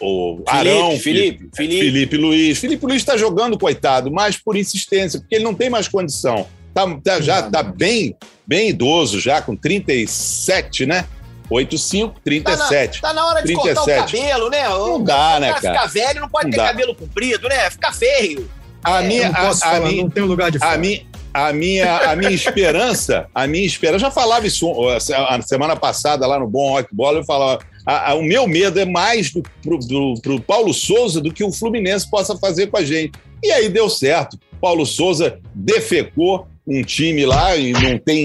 [0.00, 1.80] o Arão, Felipe, Felipe.
[1.84, 2.58] Felipe Luiz.
[2.58, 6.46] Felipe Luiz está jogando, coitado, mas por insistência, porque ele não tem mais condição.
[6.74, 11.04] Tá, tá- já tá bem, bem idoso, já com 37, né?
[11.50, 13.00] 8,5, Tá na, 37.
[13.02, 14.16] tá na hora de cortar o 37.
[14.22, 14.68] cabelo, né?
[14.70, 16.66] O Não dá, né, cara ficar velho não pode Não ter dá.
[16.68, 17.70] cabelo comprido, né?
[17.70, 18.48] Fica feio.
[18.82, 20.60] A É, minha, Eu não posso a, a falar, minha, não tem lugar de a
[20.60, 20.78] fala.
[20.78, 21.02] minha,
[21.34, 26.38] a minha, a minha esperança, a minha esperança, já falava isso a semana passada lá
[26.38, 30.14] no Bom Bola, eu falava, a- a- o meu medo é mais do, pro, do,
[30.22, 33.12] pro Paulo Souza do que o Fluminense possa fazer com a gente.
[33.42, 34.38] E aí deu certo.
[34.60, 38.24] Paulo Souza defecou um time lá e não tem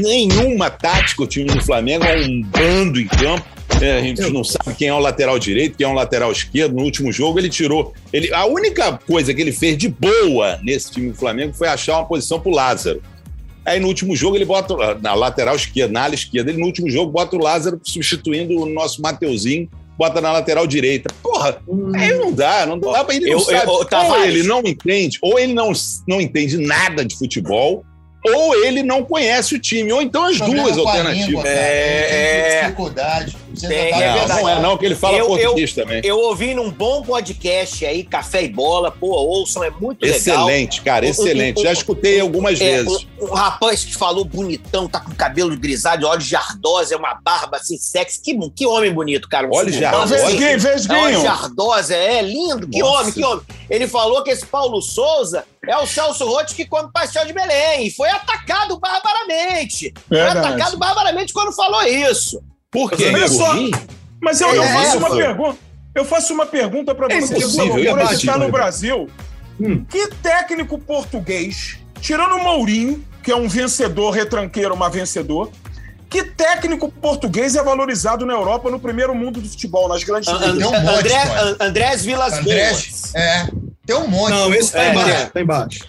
[0.00, 3.44] nenhuma tática o time do Flamengo, é um bando em campo.
[3.80, 6.74] É, a gente não sabe quem é o lateral direito, quem é o lateral esquerdo.
[6.74, 7.92] No último jogo ele tirou.
[8.12, 11.94] Ele, a única coisa que ele fez de boa nesse time do Flamengo foi achar
[11.98, 13.02] uma posição pro Lázaro.
[13.64, 16.50] Aí no último jogo ele bota na lateral esquerda, na ala esquerda.
[16.50, 21.12] Ele no último jogo bota o Lázaro substituindo o nosso Mateuzinho, bota na lateral direita.
[21.22, 21.58] Porra,
[21.94, 25.38] aí não dá, não dá pra ele não Eu- eu- ou ele não entende, ou
[25.38, 25.72] ele não,
[26.08, 27.84] não entende nada de futebol,
[28.24, 31.26] ou ele não conhece o time, ou então as Problema duas alternativas.
[31.28, 31.42] língua.
[31.46, 32.60] É, é.
[32.62, 33.36] dificuldade.
[33.68, 34.42] Tem, é não, verdade.
[34.42, 36.00] não é não, que ele fala Eu- português também.
[36.04, 40.16] Eu ouvi num bom podcast aí, Café e Bola, pô, ouçam, é muito legal.
[40.18, 41.62] Excelente, cara, Um- um- excelente.
[41.62, 43.06] Já escutei algumas É, vezes.
[43.20, 47.56] um, rapaz que falou bonitão, tá com cabelo grisalho, olhos de ardosa, é uma barba
[47.58, 48.20] assim, sexy.
[48.22, 49.46] Que, que homem bonito, cara.
[49.46, 50.16] Um Olhos de figurão, ardosa?
[50.16, 50.26] assim.
[50.26, 51.30] Vesguinho, É, olhos de vesguinho.
[51.30, 52.68] ardosa, é lindo.
[52.68, 53.00] Que Nossa.
[53.02, 53.44] homem, que homem.
[53.70, 57.86] Ele falou que esse Paulo Souza é o Celso Rotti que come pastel de Belém.
[57.86, 59.92] E foi atacado barbaramente.
[60.08, 60.38] Foi Verdade.
[60.46, 62.40] atacado barbaramente quando falou isso.
[62.72, 63.12] Por quê?
[63.14, 63.54] Olha só.
[64.20, 65.58] Mas eu, eu É, faço uma pergunta.
[65.94, 67.36] Eu faço uma pergunta para É você.
[67.36, 69.08] impossível, Por é está no Brasil.
[69.60, 69.84] Hum.
[69.84, 75.50] Que técnico português, tirando o Mourinho, que é um vencedor, retranqueiro, mas vencedor,
[76.08, 80.38] que técnico português é valorizado na Europa, no primeiro mundo do futebol, nas grandes An-
[80.38, 80.70] ligas?
[80.70, 83.14] Tem um monte, André, Andrés Vilas Andrés, Boas.
[83.14, 83.46] é.
[83.84, 84.30] Tem um monte.
[84.30, 85.26] Não, esse tá É, embaixo, é.
[85.26, 85.80] tá embaixo.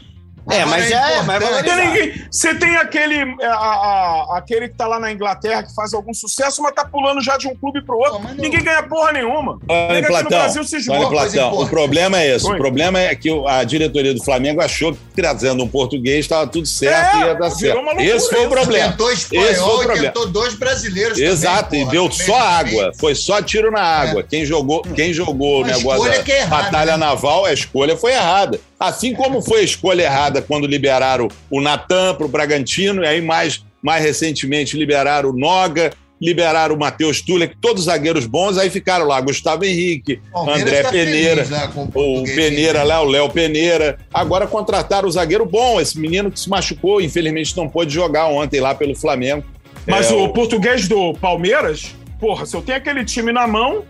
[0.50, 4.38] É, mas Agora é, mas é importante- Tem ninguém- Você tem aquele, é, a- a-
[4.38, 7.48] aquele que tá lá na Inglaterra que faz algum sucesso, mas tá pulando já de
[7.48, 8.20] um clube pro outro.
[8.20, 9.58] Não- Ninguém ganha porra nenhuma.
[9.70, 11.08] Olha, Nega aqui no Platão, Brasil se olha, esgola.
[11.10, 12.46] coisa Platão, o problema é esse.
[12.48, 12.54] Oi.
[12.56, 16.68] O problema é que a diretoria do Flamengo achou que trazendo um português estava tudo
[16.68, 17.76] certo É, e ia dar certo.
[17.82, 18.90] loucura Esse foi o problema.
[18.92, 20.08] Tentou Esse foi o espanhol e problema.
[20.08, 22.64] tentou dois brasileiros Exato, também, e deu só água.
[22.84, 22.92] caminho.
[23.00, 24.24] Foi só tiro na água.
[24.24, 27.06] Quem jogou, quem jogou o negócio escolha da é batalha né?
[27.06, 28.60] naval, a escolha foi errada.
[28.80, 33.22] Assim como foi a escolha errada quando liberaram o Natan para o Bragantino, e aí
[33.22, 35.92] mais, mais recentemente liberaram o Noga,
[36.24, 40.84] liberaram o Matheus Tuller, que todos zagueiros bons, aí ficaram lá Gustavo Henrique, Palmeiras André
[40.84, 43.98] tá Peneira, feliz lá com o o Peneira lá, o Léo Peneira.
[44.14, 48.62] Agora contrataram o zagueiro bom, esse menino que se machucou, infelizmente não pôde jogar ontem
[48.62, 49.44] lá pelo Flamengo.
[49.86, 53.84] Mas É, o português do Palmeiras, porra, se eu tenho aquele time na mão,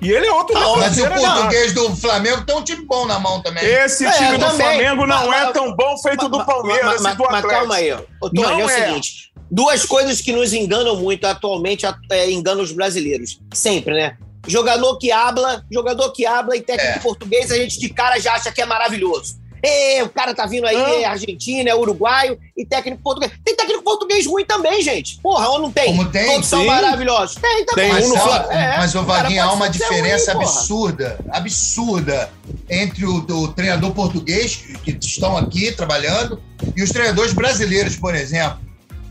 [0.00, 3.18] e ele é outro da Mas o português do Flamengo tem um time bom na
[3.18, 3.64] mão também.
[3.64, 4.56] Esse É, time do também.
[4.56, 7.34] Flamengo não Mas- é tão bom feito do Mas- Palmeiras mas, e mas, do mas
[7.34, 7.48] Atlético.
[7.60, 8.86] calma aí, ô, Tony, Não é o é.
[8.86, 13.40] seguinte: duas coisas que nos enganam muito atualmente é, enganam os brasileiros.
[13.52, 14.16] Sempre, né?
[14.46, 17.02] Jogador que habla, jogador que habla e técnico É.
[17.02, 19.34] português, a gente de cara já acha que é maravilhoso.
[19.62, 21.00] Ê, o cara tá vindo aí, Ah.
[21.00, 23.32] é argentino, é uruguaio e técnico português.
[23.44, 25.18] Tem técnico português ruim também, gente.
[25.20, 25.86] Porra, ou não tem?
[25.96, 26.26] Como tem?
[26.26, 27.36] Todos são maravilhosos.
[27.36, 27.84] Tem também.
[27.90, 31.18] Tem Mas, um no há- Fla- É, mas o Vaguinho, há uma diferença ruim, absurda,
[31.30, 32.30] absurda
[32.70, 36.40] entre o, o treinador português, que estão aqui trabalhando,
[36.76, 38.60] e os treinadores brasileiros, por exemplo.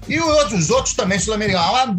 [0.07, 1.95] E os outros, os outros também sul-americanos.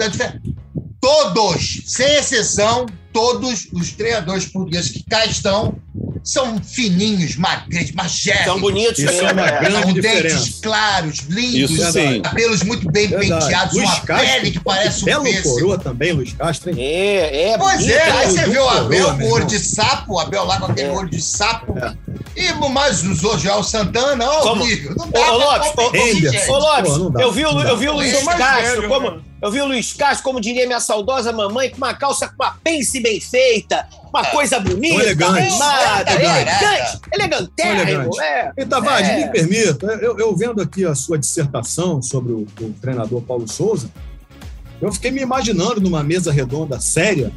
[1.01, 5.77] Todos, sem exceção, todos os treinadores portugueses que cá estão
[6.31, 8.45] são fininhos, magros, magérrimos.
[8.47, 9.61] São bonitos Isso é uma é.
[9.61, 10.37] grande São diferença.
[10.37, 12.21] dentes claros, lindos, Isso sim.
[12.21, 13.41] cabelos muito bem Verdade.
[13.45, 15.49] penteados, Luiz uma Castro, pele que parece um Belo pêssego.
[15.55, 16.77] coroa também, Luiz Castro, hein?
[16.79, 17.59] É, é.
[17.59, 20.67] Pois é, aí você vê o Abel com olho de sapo, o Abel lá com
[20.67, 20.93] aquele É.
[20.93, 21.75] olho de sapo.
[22.37, 23.23] E mais os
[23.57, 24.63] o Santana, ó, Como?
[24.63, 24.95] horrível.
[24.97, 25.69] Não dá ô, Lopes,
[26.49, 27.71] ô, Lopes, Pô, não dá, eu vi, o, não dá.
[27.71, 29.28] eu vi o Luiz Castro, como?
[29.41, 32.57] Eu vi o Luiz Castro, como diria minha saudosa mamãe, com uma calça com uma
[32.63, 35.39] pence bem feita, uma coisa bonita, elegante.
[35.49, 37.01] arrumada, Elegante.
[37.13, 38.21] elegante, Elegante.
[38.21, 38.53] é.
[38.57, 39.17] E Tavares, É.
[39.17, 43.91] me permita, eu, eu vendo aqui a sua dissertação sobre o, o treinador Paulo Souza,
[44.81, 47.33] eu fiquei me imaginando numa mesa redonda séria.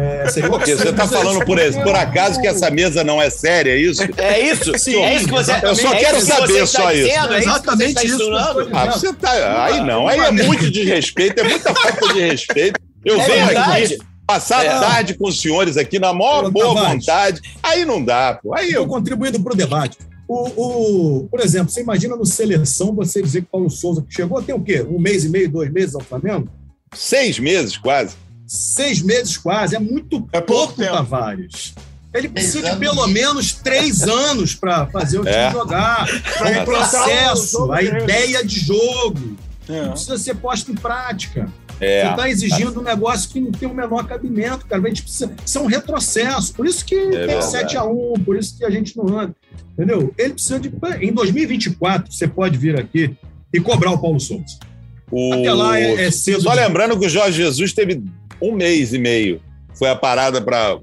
[0.00, 3.78] É, Porque você está falando por, por acaso que essa mesa não é séria, é
[3.78, 4.00] isso?
[4.16, 4.78] É isso?
[4.78, 7.08] Sim, é isso que você eu só é quero saber só isso.
[7.08, 7.34] dizendo?
[7.34, 8.30] É isso você Exatamente está isso
[8.72, 9.64] Ah, você tá.
[9.64, 12.80] Aí não, aí é muito desrespeito, é muita falta de respeito.
[13.04, 13.94] Eu É venho verdade.
[13.94, 14.68] aqui passar É.
[14.68, 17.40] tarde com os senhores aqui na maior boa vontade.
[17.60, 18.54] Aí não dá, pô.
[18.54, 18.86] Aí eu.
[18.86, 19.98] contribuindo para o debate.
[20.28, 24.54] O, por exemplo, você imagina no seleção você dizer que Paulo Souza que chegou tem
[24.54, 24.82] o quê?
[24.88, 26.48] Um mês e meio, dois meses ao Flamengo?
[26.94, 28.14] Seis meses quase.
[28.48, 30.82] Seis meses quase, é muito É pouco pouco.
[30.82, 31.74] Tavares.
[32.14, 35.50] Ele precisa de pelo menos três anos para fazer o time É.
[35.52, 36.06] jogar.
[36.38, 39.36] Pra É implantar o processo, a ideia de jogo.
[39.68, 39.88] É.
[39.90, 41.52] Precisa ser posto em prática.
[41.78, 42.04] É.
[42.06, 44.82] Você está exigindo um negócio que não tem o menor cabimento, cara.
[44.82, 45.30] A gente precisa.
[45.44, 46.54] Isso é um retrocesso.
[46.54, 47.44] Por isso que tem verdade.
[47.74, 49.36] 7x1, por isso que a gente não anda.
[49.74, 50.12] Entendeu?
[50.16, 50.72] Ele precisa de.
[51.02, 53.14] Em 2024, você pode vir aqui
[53.52, 54.58] e cobrar o Paulo Souza.
[55.10, 55.34] O...
[55.34, 56.40] Até lá é, é cedo.
[56.42, 58.02] Só de- lembrando que o Jorge Jesus teve
[58.40, 59.40] um mês e meio.
[59.74, 60.76] Foi a parada para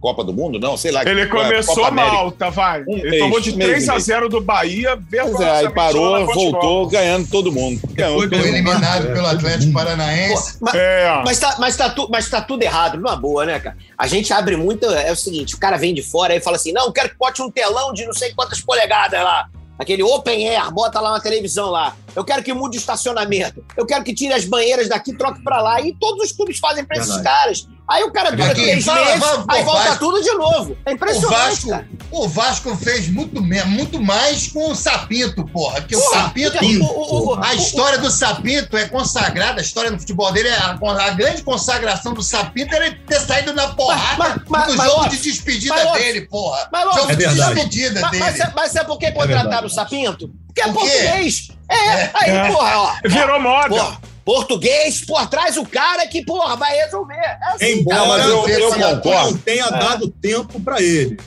[0.00, 0.58] Copa do Mundo?
[0.58, 1.02] Não, sei lá.
[1.04, 2.14] Ele começou América.
[2.14, 2.86] mal, Tavares.
[2.88, 4.00] Um Ele mês, tomou de um mês 3 e a meio.
[4.04, 7.78] 0 do Bahia, Pois é, aí parou, voltou ganhando todo mundo.
[7.92, 8.46] Ganhou Foi mundo.
[8.46, 9.74] eliminado É, pelo Atlético mundo.
[9.74, 10.56] Paranaense.
[10.58, 11.22] Mas, É.
[11.22, 13.76] mas, tá, mas, tá tu, mas tá tudo errado, numa boa, né, cara?
[13.98, 14.86] A gente abre muito.
[14.86, 17.42] É o seguinte: o cara vem de fora e fala assim: não, quero que bote
[17.42, 19.48] um telão de não sei quantas polegadas lá.
[19.80, 21.96] Aquele open air, bota lá uma televisão lá.
[22.14, 23.64] Eu quero que mude o estacionamento.
[23.74, 25.80] Eu quero que tire as banheiras daqui, troque pra lá.
[25.80, 27.66] E todos os clubes fazem pra esses caras.
[27.90, 29.98] Aí o cara dura Aqui, três fala, meses, fala, aí volta Vasco.
[29.98, 30.76] tudo de novo.
[30.86, 31.88] É O impressionante, Vasco, cara.
[32.12, 35.80] o Vasco fez muito, muito mais com o Sapinto, porra.
[35.80, 36.56] Que o Porra, Sapinto.
[36.84, 40.50] o- o- o- A o- história do Sapinto é consagrada, a história no futebol dele
[40.50, 44.68] é a, a grande consagração do Sapinto era ele ter saído na porrada Mas- mas-
[44.68, 46.68] no mas, jogo de despedida dele, porra.
[46.70, 47.54] mas, jogo É de verdade.
[47.54, 48.22] despedida Mas, dele.
[48.24, 49.66] mas, sabe- mas sabe por que contrataram verdade.
[49.66, 50.30] o Sapinto?
[50.46, 51.48] Porque é, português.
[51.68, 52.52] É, aí, É.
[52.52, 52.92] porra, ó.
[53.04, 53.68] Virou moda.
[53.68, 54.00] Porra,
[54.34, 57.14] português, por trás o cara que, porra, vai resolver.
[57.16, 59.38] É assim, Embora Não, eu- eu não concordo.
[59.38, 61.18] tenha dado tempo para ele.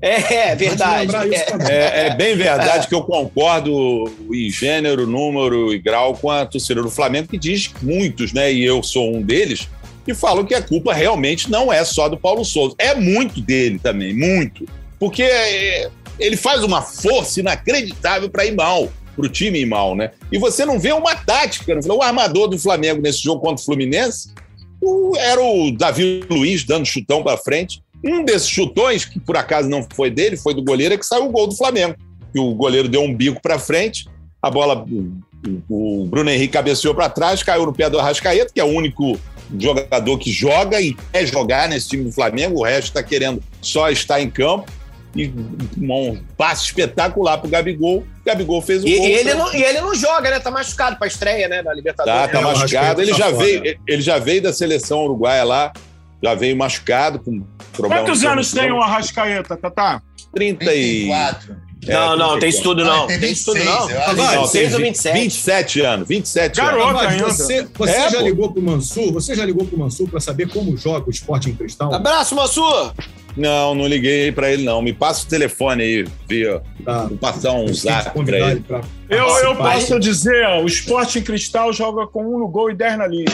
[0.00, 1.14] É, é verdade.
[1.34, 1.70] É.
[1.70, 6.82] É, é bem verdade que eu concordo em gênero, número e grau com a torcida
[6.82, 8.50] do Flamengo, que diz muitos, né?
[8.50, 9.68] E eu sou um deles,
[10.06, 12.74] que falam que a culpa realmente não é só do Paulo Souza.
[12.78, 14.66] É muito dele também, muito.
[14.98, 19.94] Porque é, ele faz uma força inacreditável para ir mal, para o time ir mal,
[19.96, 20.10] né?
[20.30, 21.74] E você não vê uma tática.
[21.74, 21.90] Não vê?
[21.90, 24.30] O armador do Flamengo nesse jogo contra o Fluminense
[24.82, 27.80] o- era o Davi Luiz dando chutão para frente.
[28.04, 31.24] Um desses chutões, que por acaso não foi dele, foi do goleiro, é que saiu
[31.26, 31.94] o gol do Flamengo.
[32.32, 34.06] que o goleiro deu um bico para frente,
[34.42, 34.84] a bola,
[35.68, 38.66] o, o Bruno Henrique cabeceou para trás, caiu no pé do Arrascaeta, que é o
[38.66, 39.18] único
[39.58, 43.88] jogador que joga e quer jogar nesse time do Flamengo, o resto está querendo só
[43.90, 44.70] estar em campo.
[45.16, 45.32] E
[45.78, 47.98] um passe espetacular pro Gabigol.
[48.00, 49.06] O Gabigol fez o E, gol.
[49.08, 50.38] e ele não, e ele não joga, né?
[50.40, 51.62] Tá machucado pra estreia, né?
[51.62, 52.20] Na Libertadores.
[52.20, 53.00] Tá, tá É, machucado.
[53.02, 53.36] Ele tá já, fora.
[53.38, 55.72] veio, ele já veio da seleção uruguaia lá,
[56.22, 58.02] já veio machucado, com problema.
[58.04, 58.80] Quantos no anos tem o.
[58.82, 60.02] Arrascaeta, Tatá?
[60.34, 60.68] 30 e...
[61.08, 61.66] 34.
[61.86, 63.04] Não, É, não, tem isso tudo não.
[63.04, 63.86] Ah, tem Tem isso tudo 26, não.
[63.86, 65.14] Vai, Não, 26 tem ou 27.
[65.20, 66.70] 27 anos, 27 anos.
[66.72, 67.28] Garoto Tavares, ainda.
[67.32, 68.24] você, você É, já pô.
[68.24, 69.12] ligou pro Mansur?
[69.12, 71.94] Você já ligou pro Mansur para saber como joga o esporte em cristal?
[71.94, 72.92] Abraço, Mansur!
[73.36, 74.80] Não, não liguei pra ele, não.
[74.80, 76.62] Me passa o telefone aí, via.
[76.84, 77.04] Tá.
[77.04, 78.60] Vou passar um zap pra convidar ele.
[78.60, 82.70] pra Eu, eu posso dizer, ó, o Esporte em Cristal joga com um no gol
[82.70, 83.26] e 10 na linha.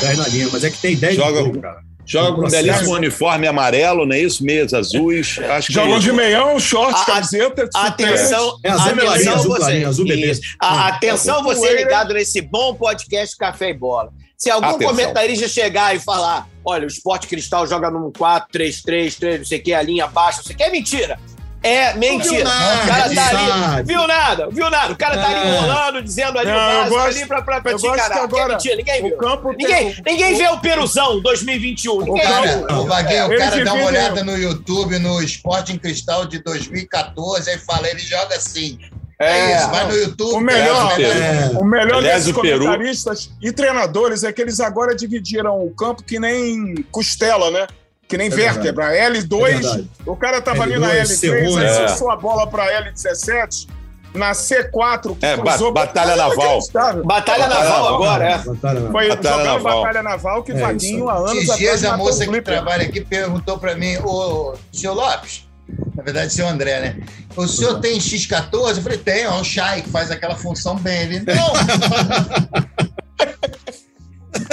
[0.00, 1.80] 10 na linha, mas é que tem 10 Joga- gol, cara.
[2.04, 4.42] Joga com um belíssimo uniforme amarelo, não é isso?
[4.44, 5.38] Meias azuis.
[5.38, 9.50] Acho que Jogam é de meião, short, A- camiseta, Atenção, É azul atenção clarinho, azul
[9.56, 9.84] você.
[9.84, 10.30] azul bebê.
[10.32, 10.40] Isso.
[10.60, 14.10] A- atenção você ligado nesse bom podcast Café e Bola.
[14.36, 14.88] Se algum Atenção.
[14.88, 19.62] comentarista chegar e falar, olha, o Esporte Cristal joga num 4-3-3, 3, não sei o
[19.62, 21.18] que, a linha baixa, não sei o que, é mentira.
[21.64, 22.42] É mentira.
[22.42, 23.82] nada, o cara tá ali, sabe.
[23.86, 24.92] viu nada, viu nada.
[24.92, 25.56] O cara tá ali É.
[25.58, 28.14] enrolando, dizendo ali Não, o básico gosto- ali pra, pra, pra eu te gosto encarar.
[28.16, 29.16] que agora é mentira, ninguém O viu.
[29.16, 32.00] campo tem- Ninguém, ninguém vê o Peruzão 2021.
[32.02, 32.78] Ninguém Cara, viu.
[32.78, 36.40] o Vaguinho, o Ele cara dá uma olhada no YouTube, no Esporte em Cristal de
[36.42, 38.76] 2014, aí fala, ele joga assim.
[39.22, 40.34] É, É, isso, vai no YouTube.
[40.34, 41.50] O melhor- É.
[41.58, 46.02] O melhor Aliás, desses Peru- comentaristas e treinadores é que eles agora dividiram o campo
[46.02, 47.66] que nem costela, né?
[48.08, 48.94] Que nem É vértebra.
[48.94, 49.90] É L2, verdade.
[50.04, 51.78] o cara tava ali na L2, L3, C1, aí é.
[51.80, 53.66] lançou a bola pra L17,
[54.14, 55.72] na C4, que É, cruzou...
[55.72, 56.58] ba- batalha naval.
[56.60, 57.94] Batalha Batalha naval naval.
[57.94, 58.38] agora, é.
[58.38, 59.80] Batalha Foi Batalha jogando naval.
[59.82, 63.00] Batalha Naval que É, Vaguinho há anos Esses atrás dias a moça que trabalha aqui
[63.00, 65.48] perguntou pra mim, ô, senhor Lopes,
[65.94, 66.96] na verdade, seu André, né?
[67.36, 68.76] O senhor tem X14?
[68.76, 71.02] Eu falei, tem, é um Shai que faz aquela função bem.
[71.02, 71.52] Ele, não.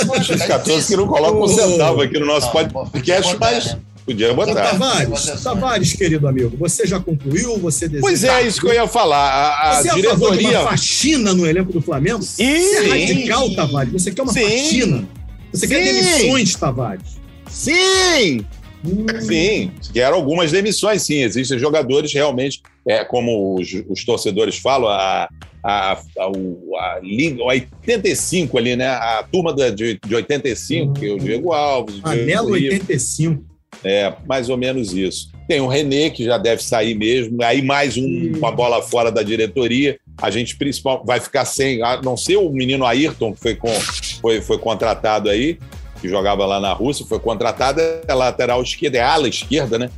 [0.08, 3.66] Poxa, tá X14 que não coloca um centavo aqui no nosso Não, podcast, botar, mas
[3.68, 3.80] né?
[4.06, 4.54] podia botar.
[4.54, 7.58] Tavares, Tavares, querido amigo, você já concluiu?
[7.60, 8.02] Você deseja...
[8.02, 9.18] Pois é, isso que eu ia falar.
[9.18, 12.22] A, a Você é a favor de uma faxina no elenco do Flamengo?
[12.22, 12.90] Você é Sim.
[12.90, 13.94] radical, Tavares.
[13.94, 14.42] Você quer uma Sim.
[14.42, 15.08] faxina.
[15.52, 15.94] Você quer Sim.
[15.94, 17.20] demissões, Tavares.
[17.50, 18.46] Sim!
[19.22, 21.22] Sim, quero algumas demissões, sim.
[21.22, 25.30] Existem jogadores realmente, é, como os, os torcedores falam, a,
[25.64, 28.88] a, a, liga- o 85 ali, né?
[28.88, 32.74] A turma da- de, de 85, que é o Diego Alves, o Anelo Ribas.
[32.80, 33.44] 85.
[33.84, 35.32] É, mais ou menos isso.
[35.48, 37.42] Tem o René, que já deve sair mesmo.
[37.44, 39.98] Aí mais um, uma bola fora da diretoria.
[40.22, 43.70] A gente principal vai ficar sem, a não ser o menino Ayrton, que foi, com,
[44.22, 45.58] foi, foi contratado aí,
[46.02, 49.90] que jogava lá na Rússia, foi contratado, é lateral esquerda, é ala esquerda, né?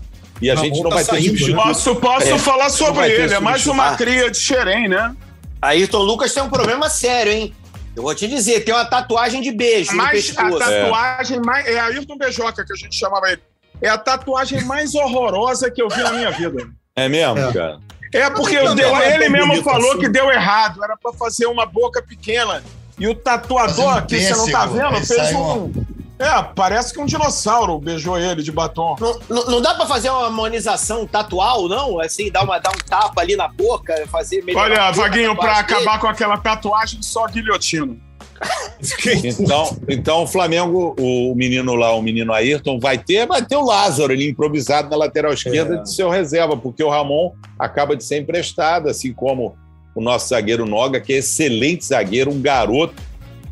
[0.42, 1.56] E a gente não tá vai ter saindo, substituto.
[1.58, 1.64] né?
[1.64, 2.40] Posso, posso É.
[2.40, 5.16] falar sobre ter ele, é mais uma cria de Xerém, né?
[5.62, 7.54] Ayrton Lucas tem um problema sério, hein?
[7.96, 11.68] Eu vou te dizer, tem uma tatuagem de beijo no Mas a tatuagem mais.
[11.68, 13.42] É Ayrton Beijoca que a gente chamava ele.
[13.82, 16.68] É a tatuagem mais horrorosa que eu vi na minha vida.
[16.96, 17.54] É mesmo, É.
[17.54, 17.80] cara?
[18.14, 20.00] É porque não deu- é ele mesmo falou assim.
[20.00, 20.84] que deu errado.
[20.84, 22.64] Era pra fazer uma boca pequena.
[22.98, 25.72] E o tatuador, um aqui, você não tá vendo, fez um.
[26.22, 28.96] É, parece que um dinossauro beijou ele de batom.
[29.00, 32.00] Não, não- não dá pra fazer uma harmonização tatual, não?
[32.00, 34.64] Assim, dar, uma, dar um tapa ali na boca, fazer melhor.
[34.64, 37.96] Olha, Vaguinho, pra acabar com aquela tatuagem, só guilhotina.
[39.24, 43.64] Então, então o Flamengo, o menino lá, o menino Ayrton, vai ter, vai ter o
[43.66, 45.78] Lázaro ali improvisado na lateral esquerda É.
[45.84, 49.56] de seu reserva, porque o Ramon acaba de ser emprestado, assim como
[49.96, 52.96] o nosso zagueiro Noga, que é excelente zagueiro, um garoto,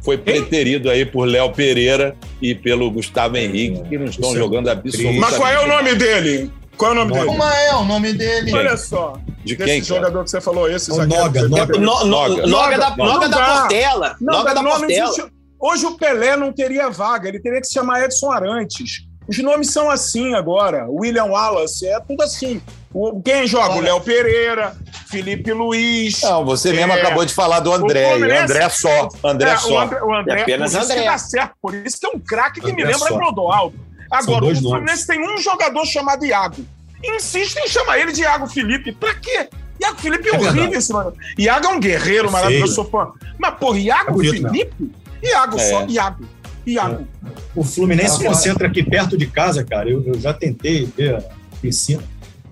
[0.09, 4.67] foi preterido aí por Léo Pereira e pelo Gustavo Henrique, que não estão é jogando
[4.67, 5.19] absolutamente.
[5.19, 6.51] Mas qual é o nome dele?
[6.75, 7.25] Qual é o nome dele?
[7.25, 8.53] Como é o nome dele?
[8.53, 9.19] Olha só.
[9.43, 9.95] De Desse quem, cara?
[9.99, 11.23] jogador que você falou, esse zagueiro.
[11.23, 11.67] Noga, Noga.
[11.67, 11.79] teve.
[11.79, 12.47] No, no, Noga.
[12.47, 13.29] Noga da, Noga.
[13.29, 14.15] Portela.
[14.19, 15.31] Noga da Portela.
[15.61, 19.08] Hoje o Pelé não teria vaga, ele teria que se chamar Edson Arantes.
[19.29, 20.87] Os nomes são assim agora.
[20.89, 22.59] William Wallace, é tudo assim.
[22.91, 23.69] O- Quem joga?
[23.69, 23.81] O Olha.
[23.83, 24.75] Léo Pereira,
[25.07, 26.21] Felipe Luiz.
[26.23, 26.99] Não, você mesmo É.
[26.99, 29.79] acabou de falar do André, O e Fluminense- André só, André É, o só.
[29.81, 31.01] André, o André É apenas por isso André.
[31.03, 31.53] que dá certo.
[31.61, 33.17] Por isso que é um craque que me André lembra só.
[33.19, 33.79] Clodoaldo.
[34.11, 36.65] Agora, o Fluminense tem um jogador chamado Iago.
[37.03, 38.91] Insistem em chamar ele de Iago Felipe.
[38.93, 39.47] Pra quê?
[39.79, 41.13] Iago Felipe é, É horrível esse mano.
[41.37, 42.75] Iago é um guerreiro É maravilhoso, feio.
[42.75, 43.11] sou fã.
[43.37, 44.91] Mas, porra, Iago É bonito Felipe?
[45.23, 45.69] Iago É.
[45.69, 46.25] só, Iago.
[46.73, 47.07] Iago.
[47.55, 49.89] O Fluminense Ah, concentra aqui perto de casa, cara.
[49.89, 51.23] Eu, eu já tentei ver a
[51.61, 52.03] piscina.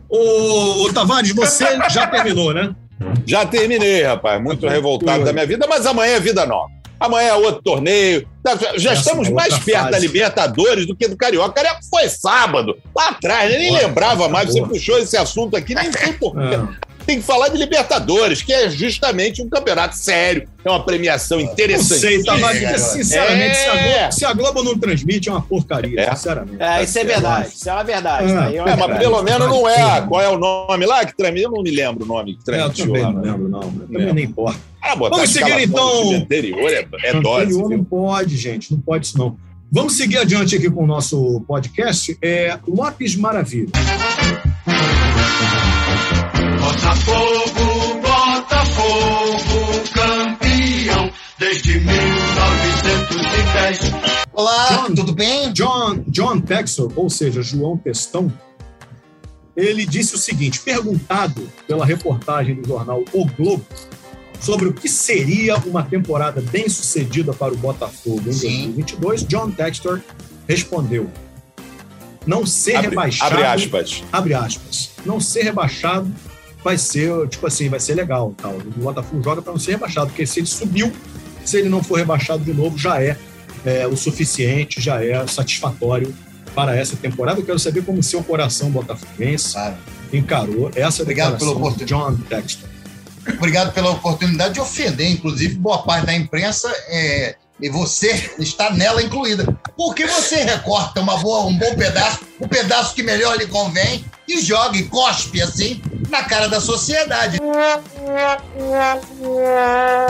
[0.09, 2.76] Ô, ô, Tavares, você já terminou, né?
[3.26, 4.41] Já terminei, rapaz.
[4.41, 6.72] Muito Tá revoltado da minha vida, mas amanhã é vida nova.
[6.99, 8.28] Amanhã é outro torneio.
[8.43, 9.91] Tá- Já Essa estamos é mais perto fase.
[9.91, 11.53] da Libertadores do que do Carioca.
[11.53, 14.49] Carioca foi sábado, lá atrás, eu nem lembrava mais.
[14.49, 16.57] Você puxou esse assunto aqui, nem sei por quê.
[17.08, 21.45] Tem que falar de Libertadores, que é justamente um campeonato sério, é uma premiação Não
[21.45, 22.01] interessante.
[22.01, 22.82] sei, Tavares, garoto.
[22.82, 23.97] sinceramente, se, a É.
[23.99, 26.14] Globo, se a Globo não transmite, é uma porcaria, É.
[26.14, 26.62] sinceramente.
[26.62, 27.47] É, isso é verdade.
[27.55, 28.30] Isso é uma verdade.
[28.32, 28.36] É.
[28.36, 28.45] tá?
[28.47, 28.99] aí é uma É, mas verdade.
[28.99, 30.01] pelo menos não é.
[30.01, 31.45] Qual é o nome lá que transmite?
[31.45, 33.12] Eu não me lembro o nome que É, eu transmitiu também lá.
[33.14, 33.32] não né?
[33.32, 33.60] lembro, não.
[33.62, 34.14] Também É.
[34.14, 34.60] nem importa.
[34.82, 36.12] Ah, botar Vamos seguir, então.
[36.12, 37.43] anterior é, é dose.
[37.45, 39.38] Anterior não pode, gente, não pode isso não.
[39.72, 42.18] Vamos seguir adiante aqui com o nosso podcast.
[42.22, 43.68] É Lopes Maravilha.
[46.78, 51.10] Botafogo, Botafogo, campeão
[51.40, 53.80] desde 1910.
[54.32, 54.94] Olá, John.
[54.94, 55.52] tudo bem?
[55.54, 58.32] John, John Texor, ou seja, João Testão,
[59.56, 63.66] ele disse o seguinte: perguntado pela reportagem do jornal O Globo
[64.40, 68.72] sobre o que seria uma temporada bem sucedida para o Botafogo em Sim.
[68.76, 70.00] 2022, John Textor
[70.48, 71.10] respondeu:
[72.24, 73.34] não ser Abre, rebaixado.
[73.34, 74.04] abre aspas.
[74.12, 76.14] abre aspas, não ser rebaixado
[76.68, 78.34] vai ser, tipo assim, vai ser legal.
[78.36, 78.51] Tal.
[78.51, 80.91] O Botafogo joga para não ser rebaixado, porque se ele subiu,
[81.45, 83.18] se ele não for rebaixado de novo, já é,
[83.65, 86.13] é, o suficiente, já é satisfatório
[86.53, 87.39] para essa temporada.
[87.39, 89.78] Eu quero saber como seu coração botafoguense Claro.
[90.11, 92.68] encarou essa Obrigado pela de John Textor.
[93.38, 99.01] Obrigado pela oportunidade de ofender, inclusive, boa parte da imprensa, é, e você está nela
[99.01, 99.57] incluída.
[99.78, 104.41] Porque você recorta uma boa, um bom pedaço, o pedaço que melhor lhe convém, e
[104.41, 107.38] joga e cospe assim na cara da sociedade.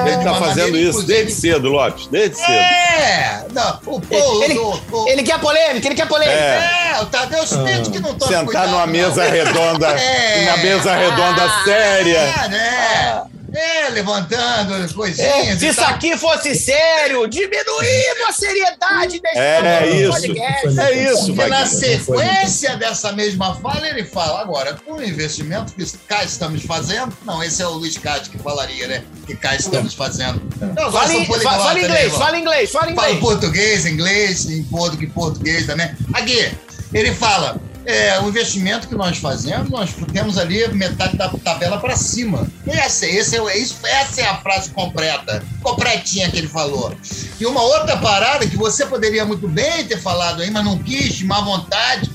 [0.05, 2.07] Ele tá fazendo maneira, isso desde cedo, Lopes.
[2.07, 2.51] Desde cedo.
[2.51, 3.45] É!
[3.51, 4.43] Não, o povo.
[4.43, 6.37] Ele- o- o- Ele quer polêmica, ele quer polêmica.
[6.37, 6.93] É.
[6.97, 8.93] É, o Tadeu Smith que não toma Sentar cuidado, numa não.
[8.93, 10.45] mesa redonda, É.
[10.45, 12.17] na mesa redonda séria.
[12.19, 13.21] É, né?
[13.57, 15.59] É, levantando coisinhas.
[15.59, 15.89] Se e isso tal.
[15.89, 20.11] aqui fosse sério, diminuindo a seriedade desse É isso.
[20.11, 20.79] podcast.
[20.79, 25.85] É isso, Porque na sequência dessa mesma fala, ele fala: agora, com o investimento que
[26.07, 27.15] cá estamos fazendo.
[27.25, 29.03] Não, esse é o Luiz Cade que falaria, né?
[29.25, 30.41] Que cá estamos fazendo.
[30.61, 33.19] Agora Fala, em- poliglota, fala né, inglês, fala inglês, fala Fala inglês.
[33.19, 35.89] português, inglês, em português, português também.
[36.13, 36.51] Aqui,
[36.93, 37.57] ele fala:
[37.87, 42.45] é, o investimento que nós fazemos, nós temos ali metade da tabela para cima.
[42.67, 46.93] Essa, esse é, isso, essa é a frase completa, completinha que ele falou.
[47.39, 51.13] E uma outra parada que você poderia muito bem ter falado aí, mas não quis,
[51.13, 52.11] de má vontade.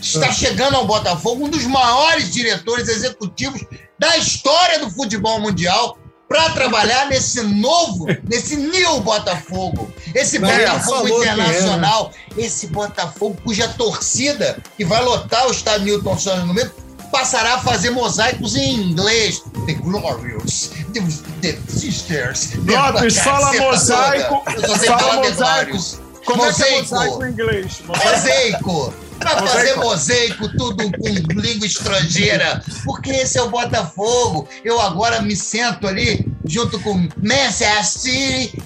[0.00, 3.62] Está chegando ao Botafogo um dos maiores diretores executivos
[3.98, 5.98] da história do futebol mundial
[6.30, 9.92] para trabalhar nesse novo, nesse new Botafogo.
[10.14, 16.16] Esse Mas Botafogo é, internacional, esse Botafogo cuja torcida que vai lotar o estádio Newton
[16.16, 16.70] Santos no meio
[17.10, 19.42] passará a fazer mosaicos em inglês.
[19.66, 21.00] The Glorious, The,
[21.42, 22.52] the Sisters.
[22.64, 23.62] Lopes, fala toda.
[23.64, 25.78] mosaico, Eu só sei fala falar mosaico.
[26.24, 26.94] Como é que é Mosaico.
[26.94, 27.82] mosaico em inglês?
[27.84, 28.94] Mosaico!
[29.20, 30.48] Pra fazer Mosaico.
[30.56, 32.62] tudo com língua estrangeira.
[32.84, 34.48] Porque esse é o Botafogo.
[34.64, 38.62] Eu agora me sento ali junto com Manchester City,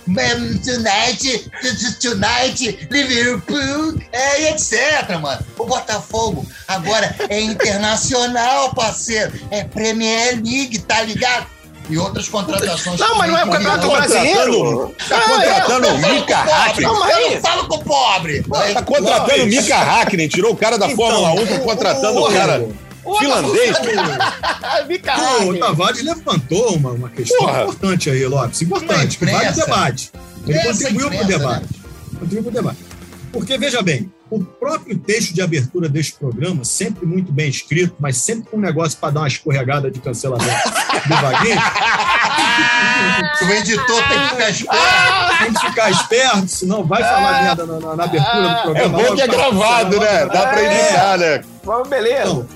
[0.65, 1.51] Tonight,
[2.01, 5.45] Tonight, Liverpool, é, e etc, mano.
[5.59, 9.33] O Botafogo agora é internacional, parceiro.
[9.51, 11.54] É Premier League, tá ligado?
[11.89, 12.99] E outras contratações.
[12.99, 14.95] Não, mas não é o campeonato brasileiro.
[15.09, 16.89] Tá contratando o Mika Hakkinen.
[16.89, 18.43] Não, mas Eu não falo com o pobre.
[18.43, 20.29] Tá contratando o Mika Hakkinen.
[20.29, 22.67] Tirou o cara da Então, Fórmula 1, tá contratando o cara
[23.19, 23.77] finlandês.
[23.79, 25.59] Pô, o.
[25.59, 27.63] Tavares levantou uma, uma questão Porra.
[27.63, 28.63] importante aí, Lopes.
[28.63, 30.11] Importante, vale o debate.
[30.47, 31.69] Ele contribuiu para o debate.
[32.19, 32.79] Contribuiu para o debate.
[33.33, 38.17] Porque, veja bem, o próprio texto de abertura deste programa, sempre muito bem escrito, mas
[38.19, 40.51] sempre com um negócio para dar uma escorregada de cancelamento
[41.09, 41.59] do Vaguinho,
[43.43, 45.39] O editor tem que ficar esperto.
[45.45, 48.99] tem que ficar esperto, senão vai falar merda na, na- na abertura do É programa.
[48.99, 50.27] bom que é gravado, né?
[50.27, 51.45] Dá pra iniciar, né?
[51.65, 52.23] Vamos, beleza.
[52.23, 52.47] Então,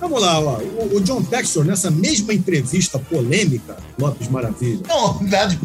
[0.00, 0.58] vamos lá, ó.
[0.92, 5.56] O, John Textor, nessa mesma entrevista polêmica, Lopes Maravilha, Não, nada de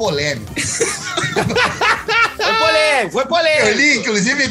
[2.74, 3.12] polêmico.
[3.12, 4.44] Foi polêmico, foi Eu li, inclusive,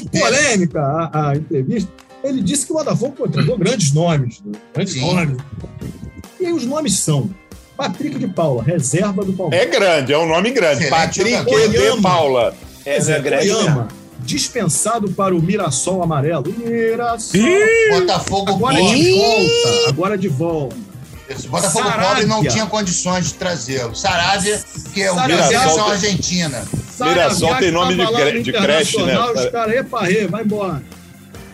[0.00, 0.26] inteira.
[0.26, 1.90] polêmica a, a entrevista,
[2.24, 4.40] ele disse que o Botafogo contratou grandes nomes.
[4.44, 4.58] né?
[4.74, 5.00] Grandes Sim.
[5.14, 5.36] nomes.
[6.40, 7.30] E aí os nomes são
[7.76, 9.66] Patrick de Paula, reserva do Palmeiras.
[9.66, 10.84] É grande, é um nome grande.
[10.84, 12.54] Excelente Patrick de Paula.
[12.84, 13.88] Pois é, grande Oyama,
[14.20, 16.44] dispensado para o Mirassol Amarelo.
[16.56, 17.40] Mirassol.
[18.00, 19.88] Botafogo Agora de volta.
[19.88, 20.76] Agora de volta.
[21.28, 21.48] Isso.
[21.48, 23.94] Botafogo pobre não tinha condições de trazê-lo.
[23.94, 24.62] Sarávia,
[24.92, 26.64] que é o Brasil seleção argentina.
[27.00, 29.18] Mirassol tem nome de, cre de creche, né?
[29.18, 30.82] Os caras, epa, re, vai embora.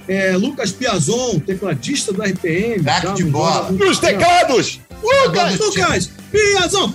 [0.09, 2.83] É, Lucas Piazon, tecladista do RPM.
[2.83, 3.63] Craque tá de bola.
[3.63, 3.73] bola.
[3.73, 4.81] Nos teclados!
[5.03, 6.93] Lucas, tá Lucas, Piazon.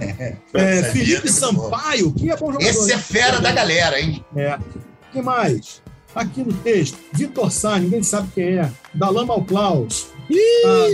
[0.00, 0.36] É.
[0.54, 2.68] É, é Felipe Sampaio, que é bom jogador.
[2.68, 4.24] Esse é fera da galera, hein?
[4.36, 4.54] É.
[4.54, 5.82] O que mais?
[6.14, 8.70] Aqui no texto, Vitor Sá, ninguém sabe quem é.
[8.92, 10.08] Dalama ao Klaus,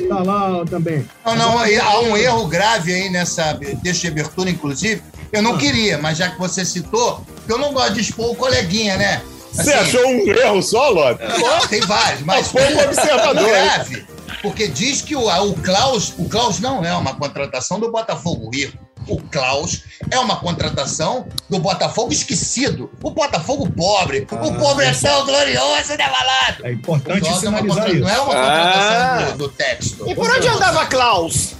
[0.09, 1.09] Tá, tá lá também.
[1.25, 5.03] Não, não, aí há um erro grave aí nessa deixa de abertura, inclusive.
[5.33, 8.97] Eu não queria, mas já que você citou, eu não gosto de expor o coleguinha,
[8.97, 9.23] né?
[9.53, 11.27] Você Assim, achou um erro só, Lopes?
[11.39, 14.07] Não, tem vários, mas Foi um observador, grave.
[14.43, 18.86] Porque diz que o, o Klaus, o Klaus não é uma contratação do Botafogo rico.
[19.09, 22.91] O Klaus é uma contratação do Botafogo esquecido.
[23.03, 24.27] O Botafogo pobre.
[24.31, 26.67] o pobre é tão glorioso, né, balado?
[26.67, 28.09] É importante é uma sinalizar não isso.
[28.09, 29.17] é uma Ah.
[29.17, 30.11] contratação do, do texto.
[30.11, 31.53] E por onde andava Klaus?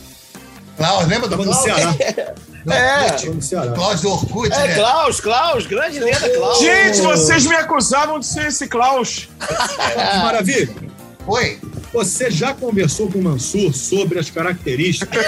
[0.77, 1.65] Klaus, lembra do Klaus?
[2.69, 3.11] É.
[3.77, 4.75] Klaus do Orkut, É, né?
[4.75, 6.59] Klaus, Klaus, grande lenda, Klaus.
[6.59, 9.29] Gente, vocês me acusavam de ser esse Klaus.
[10.21, 10.69] Maravilha.
[11.29, 11.61] Oi.
[11.97, 15.25] Você já conversou com o Mansur sobre as características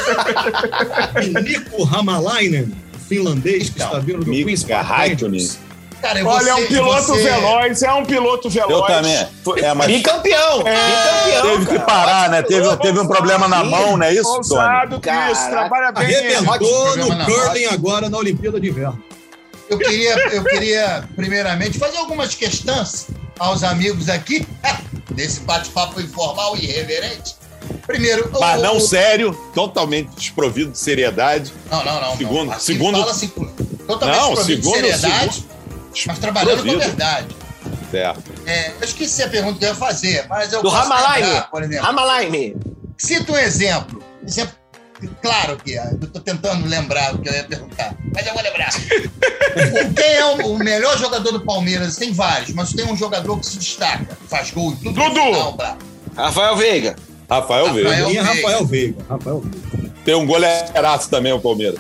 [1.24, 2.70] de Nico Hamalainen,
[3.08, 4.64] finlandês que Então, está vindo do Queen's?
[4.64, 8.70] Cara, Olha, é um você- piloto você- veloz, é um piloto veloz.
[8.70, 9.64] Eu também.
[9.64, 11.42] É, mas Bicampeão, bicampeão.
[11.42, 11.80] teve que cara.
[11.86, 12.42] parar, né?
[12.42, 14.36] Teve, teve um problema na mão, não é isso, Tony?
[14.36, 15.50] Ousado, Caraca.
[15.50, 16.14] trabalha bem.
[16.14, 19.02] Arrebentou no curling agora na Olimpíada de Inverno.
[19.70, 23.06] Eu queria, eu queria, primeiramente, fazer algumas questões
[23.38, 24.46] aos amigos aqui,
[25.18, 27.34] desse bate-papo informal e irreverente.
[27.86, 31.52] Primeiro, o- Mas não o- sério, totalmente desprovido de seriedade.
[31.70, 32.16] Não, não, não.
[32.16, 32.60] Segundo- não.
[32.60, 35.44] Segundo- Fala assim, totalmente Não, desprovido de segundo- seriedade,
[36.06, 36.78] mas trabalhando com desprovido.
[36.86, 37.36] verdade.
[37.90, 38.22] Certo.
[38.46, 41.24] É, eu esqueci a pergunta que eu ia fazer, mas eu Do posso Ramalainen.
[41.28, 41.86] lembrar, por exemplo.
[41.86, 42.56] Ramalainen.
[42.96, 44.02] Cita um exemplo.
[44.26, 44.54] Exemplo,
[45.22, 48.42] claro que ah, eu tô tentando lembrar o que eu ia perguntar, mas eu vou
[48.42, 48.70] lembrar.
[49.94, 51.96] Quem é o, o melhor jogador do Palmeiras?
[51.96, 54.92] Tem vários, mas tem um jogador que se destaca, faz gol e tudo.
[54.92, 55.30] Dudu.
[55.32, 55.76] Não, Brá.
[56.16, 56.96] Rafael Veiga.
[57.30, 58.22] Rafael Rafael Veiga.
[58.22, 59.04] Rafael Veiga.
[59.08, 59.92] Rafael Veiga.
[60.04, 61.78] Tem um goleiraço também, o Palmeiras.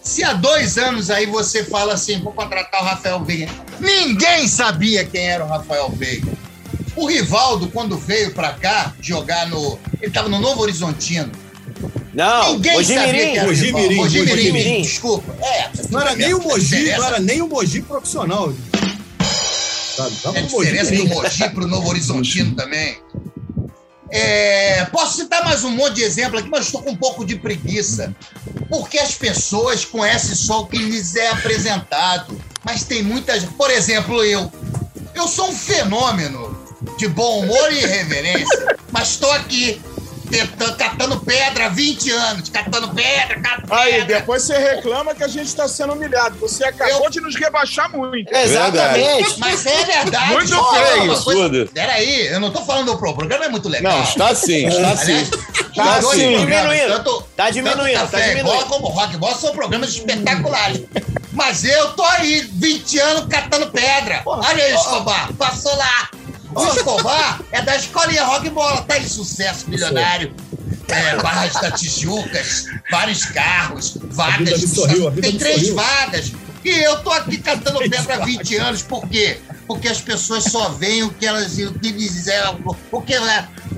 [0.00, 3.50] Se há dois anos aí você fala assim, vou contratar o Rafael Veiga.
[3.80, 6.32] Ninguém sabia quem era o Rafael Veiga.
[6.96, 9.78] O Rivaldo, quando veio pra cá jogar no.
[10.00, 11.32] Ele tava no Novo Horizontino.
[12.14, 13.18] Não, Ninguém sabia Mojimirim.
[13.18, 14.82] quem era o Mogi Mogi Mirim, Mogi Mogi Mirim, Mirim.
[14.82, 15.36] desculpa.
[15.44, 18.52] É, Não era nem o Mogi, diferença- não era nem o Mogi profissional.
[19.96, 20.16] Sabe?
[20.22, 21.06] Tava É a no Mogi diferença do.
[21.08, 22.98] Mogi pro Novo Horizontino também.
[24.10, 27.36] É, posso citar mais um monte de exemplo aqui, mas estou com um pouco de
[27.36, 28.14] preguiça.
[28.68, 32.40] Porque as pessoas conhecem só o que lhes é apresentado.
[32.64, 33.44] Mas tem muitas.
[33.44, 34.52] Por exemplo, eu.
[35.14, 36.56] Eu sou um fenômeno
[36.98, 39.80] de bom humor e irreverência, mas estou aqui
[40.78, 44.18] catando pedra há 20 anos, catando pedra, catando Aí, pedra.
[44.18, 46.36] depois você reclama que a gente está sendo humilhado.
[46.40, 48.34] Você acabou Eu- de nos rebaixar muito.
[48.34, 49.38] Exatamente.
[49.38, 50.32] Mas é verdade.
[50.32, 51.70] Muito feio, absurdo.
[51.72, 53.96] Peraí, eu não tô falando do pro- o programa é muito legal.
[53.96, 55.28] Não, está sim, está sim.
[55.74, 56.38] Tá dois sim.
[56.38, 56.88] Diminuindo.
[56.96, 58.66] Tanto, Tá diminuindo, tanto tá e Bola diminuindo.
[58.66, 60.82] como Rock Bola são programas espetaculares.
[61.32, 64.22] Mas eu tô aí, 20 anos, catando pedra.
[64.24, 66.10] Olha aí, Escobar, passou lá.
[66.54, 70.34] O Escobar é da escolinha Rock Bola, tá em sucesso milionário.
[70.88, 74.60] É, Barras da Tijucas, vários carros, vagas.
[74.70, 76.32] sorriu, Tem três vagas.
[76.64, 79.38] E eu tô aqui catando pedra há 20 anos, por quê?
[79.66, 82.42] Porque as pessoas só veem o que elas o que lhes é,
[82.92, 83.14] o que,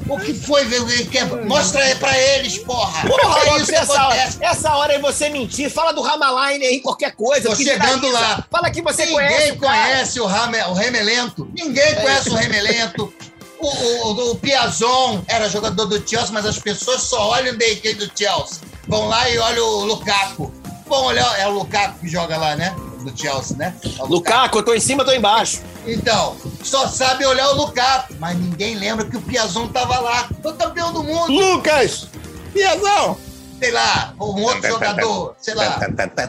[0.09, 3.07] o que foi é- mostra aí pra eles, porra.
[3.07, 4.39] Porra, é isso essa hora, acontece.
[4.41, 5.71] essa hora é você mentir.
[5.71, 7.51] Fala do Ramalainen aí, qualquer coisa.
[7.51, 8.45] Tô chegando lá.
[8.51, 9.83] Fala que você Ninguém conhece o cara.
[9.83, 11.51] conhece o, Rame, o Remelento.
[11.55, 13.13] Ninguém conhece o Remelento.
[13.59, 17.59] O, o, o, o Piazon era jogador do Chelsea, mas as pessoas só olham o
[17.59, 18.61] DK do Chelsea.
[18.87, 20.53] Vão lá e olham o Lukaku.
[20.87, 22.75] Vão olhar, é o Lukaku que joga lá, né?
[23.07, 23.73] Do Chelsea, né?
[23.99, 25.63] É o Lukaku, eu tô em cima, eu tô embaixo.
[25.87, 30.29] Então, só sabe olhar o Lukaku, mas ninguém lembra que o Piazon tava lá.
[30.43, 31.31] Foi campeão do mundo.
[31.31, 32.09] Lucas!
[32.53, 33.17] Piazão!
[33.59, 35.79] Sei lá, um outro jogador, sei lá.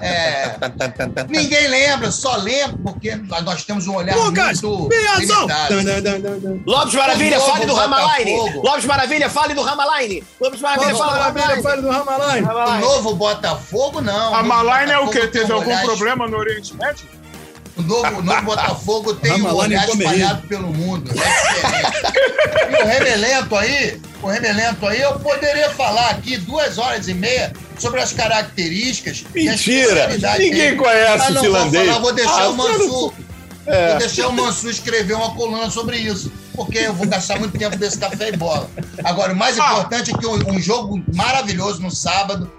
[0.02, 0.56] É,
[1.28, 5.76] ninguém lembra, só lembra porque nós temos um olhar Lucas, muito limitado.
[6.66, 7.76] Lopes Maravilha, fale do.
[7.76, 8.62] Botafogo.
[8.64, 10.24] Lopes Maravilha, fale do Ramalainen.
[10.40, 10.96] Lopes Maravilha,
[11.62, 12.42] fale do Ramalai.
[12.42, 14.34] O novo Botafogo, não.
[14.44, 15.28] Malaine é o quê?
[15.28, 17.06] Teve um algum problema no Oriente Médio?
[17.78, 21.12] O novo, o novo Botafogo tem um Ramalane olhar espalhado pelo mundo.
[21.12, 27.14] É e o Remelento aí, o Remelento aí, eu poderia falar aqui duas horas e
[27.14, 29.24] meia sobre as características.
[29.28, 29.82] as Mentira!
[29.84, 30.76] especialidades Ninguém dele.
[30.78, 31.72] conhece Ah, o não finlandês.
[31.84, 33.14] vou falar, vou deixar Ah, o Mansur.
[33.68, 33.90] É.
[33.90, 36.32] Vou deixar o Mansur escrever uma coluna sobre isso.
[36.56, 38.68] Porque eu vou gastar muito tempo desse café e bola.
[39.04, 39.66] Agora, o mais Ah.
[39.74, 42.52] importante é que um, um jogo maravilhoso no sábado.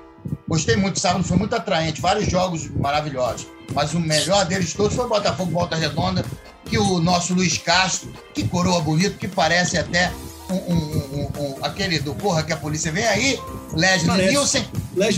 [0.48, 2.00] Gostei muito do sábado, foi muito atraente.
[2.00, 3.46] Vários jogos maravilhosos.
[3.74, 6.24] Mas o melhor deles todos foi o Botafogo Volta Redonda,
[6.64, 10.10] que o nosso Luiz Castro, que coroa bonito, que parece até
[10.50, 13.38] um, um- um- aquele do Porra que a polícia vem aí,
[13.74, 14.06] Leslie.
[14.30, 14.66] Nielsen,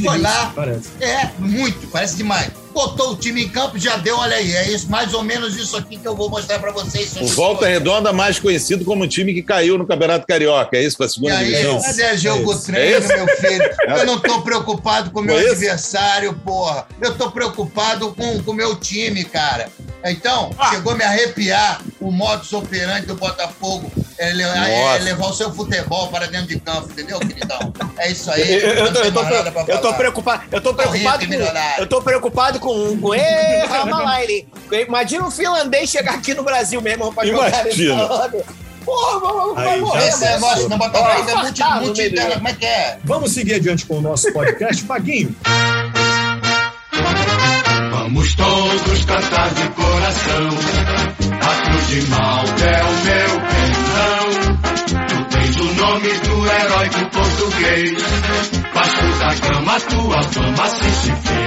[0.05, 0.53] foi lá.
[0.55, 0.89] parece.
[1.01, 2.51] É, muito, parece demais.
[2.73, 4.53] Botou o time em campo, já deu, olha aí.
[4.55, 7.15] É isso, mais ou menos isso aqui que eu vou mostrar pra vocês.
[7.21, 10.77] O Volta Redonda, mais conhecido como o time que caiu no Campeonato Carioca.
[10.77, 11.77] É isso para a segunda aí, divisão?
[11.79, 13.09] esse é jogo É treino, isso?
[13.09, 13.71] meu filho.
[13.99, 15.53] Eu não tô preocupado com o meu Foi isso?
[15.55, 16.87] adversário, porra.
[17.01, 19.69] Eu tô preocupado com o meu time, cara.
[20.03, 23.93] Então, chegou a me arrepiar o modus operandi do Botafogo.
[24.19, 27.73] É, é levar o seu futebol para dentro de campo, entendeu, queridão?
[27.99, 28.55] É isso aí.
[28.63, 30.43] eu- eu tô, eu, tô, eu tô preocupado.
[30.51, 31.35] Eu tô preocupado com.
[31.79, 32.97] Eu tô preocupado com.
[32.99, 34.47] com Ê, Ramalai.
[34.87, 38.09] Imagina um finlandês chegar aqui no Brasil mesmo pra jogar Imagina.
[38.85, 42.35] Porra, morrer, multi, multi do jogo.
[42.35, 42.99] Como é que é?
[43.05, 44.85] Vamos seguir adiante com o nosso podcast.
[44.85, 45.35] Paguinho,
[47.91, 50.49] Vamos todos cantar de coração.
[51.41, 54.27] A cruz de Malta é o meu pensão.
[55.07, 58.03] Tu tens o nome do heróico português.
[58.75, 61.40] Vasco da Gama, tua fama se se fez.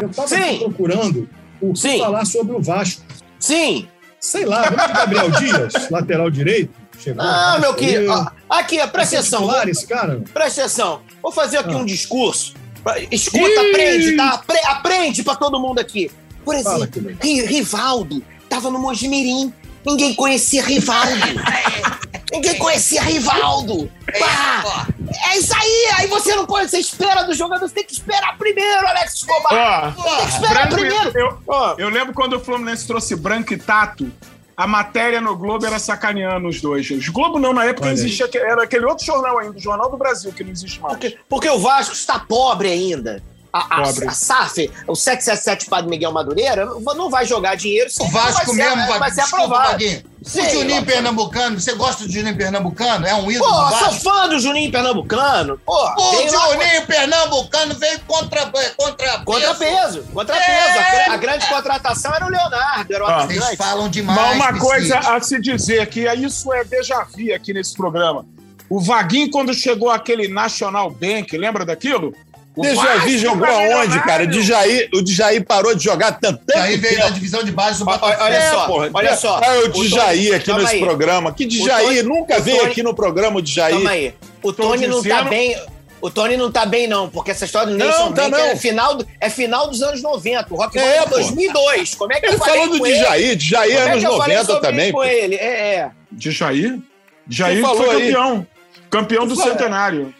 [0.00, 0.58] Eu estava Sim.
[0.58, 1.28] procurando
[1.60, 1.98] o que Sim.
[1.98, 3.02] falar sobre o Vasco.
[3.38, 3.86] Sim.
[4.18, 6.74] Sei lá, de Gabriel Dias, lateral direito.
[6.98, 8.12] Chegou, Ah, meu querido.
[8.48, 9.40] Aqui, presta ser atenção.
[9.40, 10.22] titular esse cara?
[10.34, 11.00] Presta atenção.
[11.22, 11.78] Vou fazer aqui Ah.
[11.78, 12.54] um discurso.
[13.10, 13.70] Escuta, Ih!
[13.70, 14.30] aprende, tá?
[14.34, 16.10] Apre- aprende pra todo mundo aqui.
[16.44, 16.88] Por exemplo,
[17.46, 19.52] Rivaldo tava no Mojimirim.
[19.84, 21.10] Ninguém conhecia Rivaldo.
[22.32, 23.90] Ninguém conhecia Rivaldo.
[24.18, 24.86] Pá,
[25.32, 25.90] é isso aí.
[25.98, 29.94] Aí você não pode, você espera do jogador, você tem que esperar primeiro, Alex Escobar.
[29.98, 31.18] Ó, Tem que esperar Branco primeiro.
[31.18, 34.10] eu, eu lembro quando o Fluminense trouxe Branco e Tato,
[34.56, 36.88] a matéria no Globo era sacaneando os dois.
[36.90, 39.96] Os Globo não, na época Olha existia, era aquele outro jornal ainda, o Jornal do
[39.96, 40.92] Brasil, que não existe mais.
[40.94, 43.22] porque, porque o Vasco está pobre ainda.
[43.52, 47.90] A, a, a SAF, o 777 Padre Miguel Madureira, não vai jogar dinheiro.
[47.98, 49.82] O não Vasco vai ser- mesmo vai, vai ser aprovado.
[50.22, 50.84] Sim, o Juninho.
[50.84, 53.06] Pernambucano, você gosta do Juninho Pernambucano?
[53.06, 54.00] É um ídolo Pô, do sou Vasco?
[54.04, 55.58] fã do Juninho Pernambucano.
[55.64, 58.46] Pô, O veio lá- Juninho Pernambucano veio contra,
[58.76, 60.78] contra Contrapeso, contrapeso.
[60.78, 61.08] É.
[61.08, 63.26] A, a grande contratação era o Leonardo, era o Ah.
[63.26, 64.20] Vocês falam demais.
[64.20, 68.24] Mas uma coisa a se dizer, que isso é déjà vu aqui nesse programa.
[68.68, 72.14] O Vaguinho, quando chegou aquele National Bank, lembra daquilo?
[72.56, 74.24] O Vasco jogou aonde, cara?
[74.24, 77.14] O Djaí, o Djaí parou de jogar tanto E aí veio da tempo.
[77.14, 78.24] divisão de base do Olha- Botafogo.
[78.24, 78.90] olha É, só, porra.
[78.92, 79.40] olha só.
[79.42, 80.80] Ah, o Djaí Tony- aqui nesse aí.
[80.80, 81.32] programa.
[81.32, 81.84] Que Djaí?
[81.86, 83.72] Tony- Nunca veio aqui no programa o Djaí.
[83.74, 84.14] Calma aí.
[84.42, 85.56] O Tony não tá bem.
[86.02, 88.38] O Tony não tá bem, não, porque essa história do Não, Nelson tá não.
[88.38, 90.46] é final, do- é final dos anos 90.
[90.52, 91.10] O Rock É, é pô.
[91.10, 91.94] 2002.
[91.94, 92.84] Como é que Ele eu falei falou do?
[92.84, 93.36] Djaí.
[93.36, 94.92] Djaí é anos que eu falei 90 sobre também.
[94.92, 95.34] com ele?
[95.36, 95.90] É, é.
[97.56, 98.00] Tu falou foi aí.
[98.12, 98.46] campeão.
[98.88, 100.14] Campeão do centenário.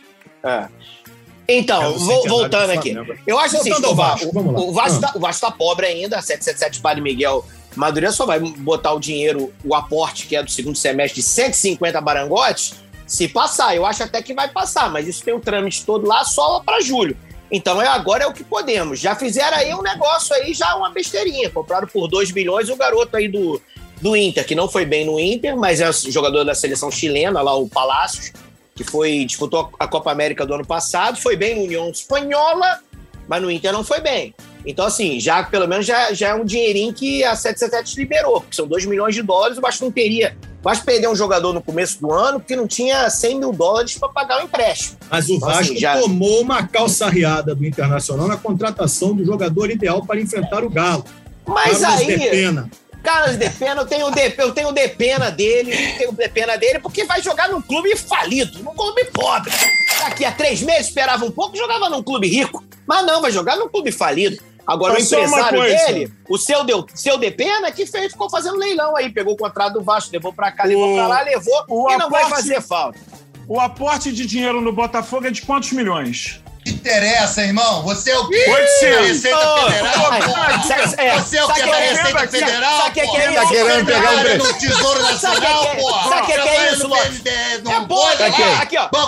[0.44, 0.64] É,
[1.92, 2.96] vo- centenário voltando do aqui.
[3.26, 5.08] Eu acho assim, Voltando ao Escobar, Vasco, o, o, Vasco Ah.
[5.08, 7.44] tá, o Vasco tá pobre ainda, 777 Padre Miguel
[7.76, 12.00] Madureira só vai botar o dinheiro, o aporte que é do segundo semestre de 150
[12.00, 12.74] barangotes,
[13.06, 13.76] se passar.
[13.76, 16.80] Eu acho até que vai passar, mas isso tem um trâmite todo lá só para
[16.80, 17.16] julho.
[17.50, 18.98] Então é agora é o que podemos.
[19.00, 21.48] Já fizeram aí um negócio aí, já uma besteirinha.
[21.50, 23.60] Compraram por 2 bilhões o garoto aí do,
[24.00, 27.54] do Inter, que não foi bem no Inter, mas é jogador da seleção chilena, lá
[27.56, 28.32] o Palácios,
[28.82, 32.80] que foi disputou a Copa América do ano passado, foi bem no União Espanhola,
[33.28, 34.34] mas no Inter não foi bem.
[34.64, 38.56] Então, assim, já pelo menos já, já é um dinheirinho que a 777 liberou, porque
[38.56, 40.34] são 2 milhões de dólares, o Vasco não teria.
[40.60, 43.96] O Vasco perdeu um jogador no começo do ano porque não tinha 100 mil dólares
[43.98, 44.96] para pagar o empréstimo.
[45.10, 49.70] Mas o Então, Vasco assim, já- tomou uma calçarreada do Internacional na contratação do jogador
[49.70, 51.04] ideal para enfrentar o Galo.
[51.46, 52.70] Mas Carlos aí, de Pena.
[53.02, 56.78] Carlos de Pena, eu tenho de, eu tenho de pena dele, tenho de pena dele,
[56.78, 59.50] porque vai jogar num clube falido, num clube pobre.
[60.00, 62.62] Daqui a três meses esperava um pouco, jogava num clube rico.
[62.86, 64.42] Mas não, vai jogar num clube falido.
[64.66, 68.12] Agora, Mas o só uma empresário dele, o seu, deu, seu de pena, que fez,
[68.12, 69.10] ficou fazendo leilão aí.
[69.10, 71.96] Pegou o contrato do Vasco, levou pra cá, levou O- pra lá, levou, o e
[71.96, 72.98] não vai aporte- fazer falta.
[73.48, 76.40] O aporte de dinheiro no Botafogo é de quantos milhões?
[76.62, 77.82] Que interessa, irmão?
[77.84, 78.44] Você é o quê?
[78.48, 79.06] 800.
[79.08, 80.10] Receita Federal?
[80.10, 80.20] ai,
[80.98, 82.76] é, Você é o sabe que que da é- Receita sabe que- Federal?
[82.82, 83.18] sabe que é porra?
[83.18, 83.48] que é Tá isso?
[83.52, 86.08] querendo pegar um no Tesouro Sabe Nacional, que é- porra.
[86.10, 87.22] sabe que é que é isso, Lopes?
[87.26, 88.62] É bom, Banco aqui, ó.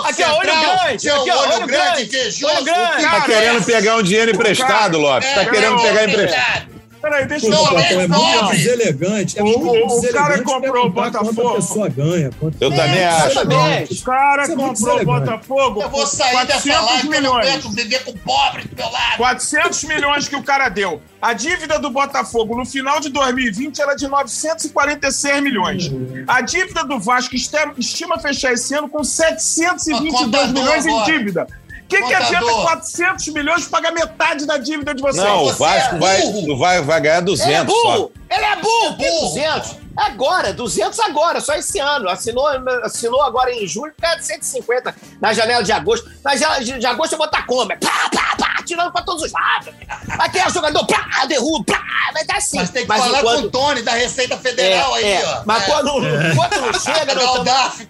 [0.09, 2.53] Aqui, ó, olho grande, seu aqui, ó, olho grande, queijoso.
[2.55, 2.81] olho grande.
[2.93, 5.29] o que Tá Cara, querendo pegar um dinheiro emprestado, Lopes.
[5.33, 6.72] Tá É, querendo pegar é emprestado.
[7.03, 7.77] Peraí, deixa eu só...
[7.77, 9.37] é é muito deselegante.
[9.37, 11.47] É O- muito o- o cara deselegante comprou o Botafogo.
[11.49, 12.29] a pessoa ganha.
[12.61, 13.41] Eu também acho.
[13.41, 15.05] O cara é comprou o.
[15.05, 17.65] Botafogo Eu vou sair dessa 400 live milhões.
[17.75, 19.17] viver com pobre do meu lado.
[19.17, 21.01] 400 milhões que o cara deu.
[21.21, 25.91] A dívida do Botafogo no final de 2020 era de 946 milhões.
[26.25, 31.05] A dívida do Vasco estima, fechar esse ano com 722 Contador milhões em agora.
[31.05, 31.47] dívida.
[31.93, 35.23] O que, que adianta 400 milhões pagar metade da dívida de vocês?
[35.23, 36.57] Não, o Você Vasco é vai, burro.
[36.57, 37.91] vai, vai ganhar Ele é 200 só.
[37.91, 38.11] burro!
[38.29, 38.91] Ele é burro!
[38.97, 39.27] Burro.
[39.29, 39.82] 200?
[39.95, 42.09] Agora, 200 agora, só esse ano.
[42.09, 42.47] Assinou,
[42.83, 46.09] assinou agora em julho, pede 150 na janela de agosto.
[46.23, 47.71] Na janela de, de agosto eu vou botar como?
[47.71, 49.73] É Pá, pá, pá, atirando pra todos os lados.
[50.17, 51.83] Mas quem é o jogador, plá, derruba, plá,
[52.13, 52.57] vai dar assim.
[52.57, 55.41] Mas tem que falar enquanto- com o Tony da Receita Federal aí, é, ó.
[55.45, 55.65] Mas É.
[55.67, 55.91] quando,
[56.35, 57.87] quando não chega, nós pra nós,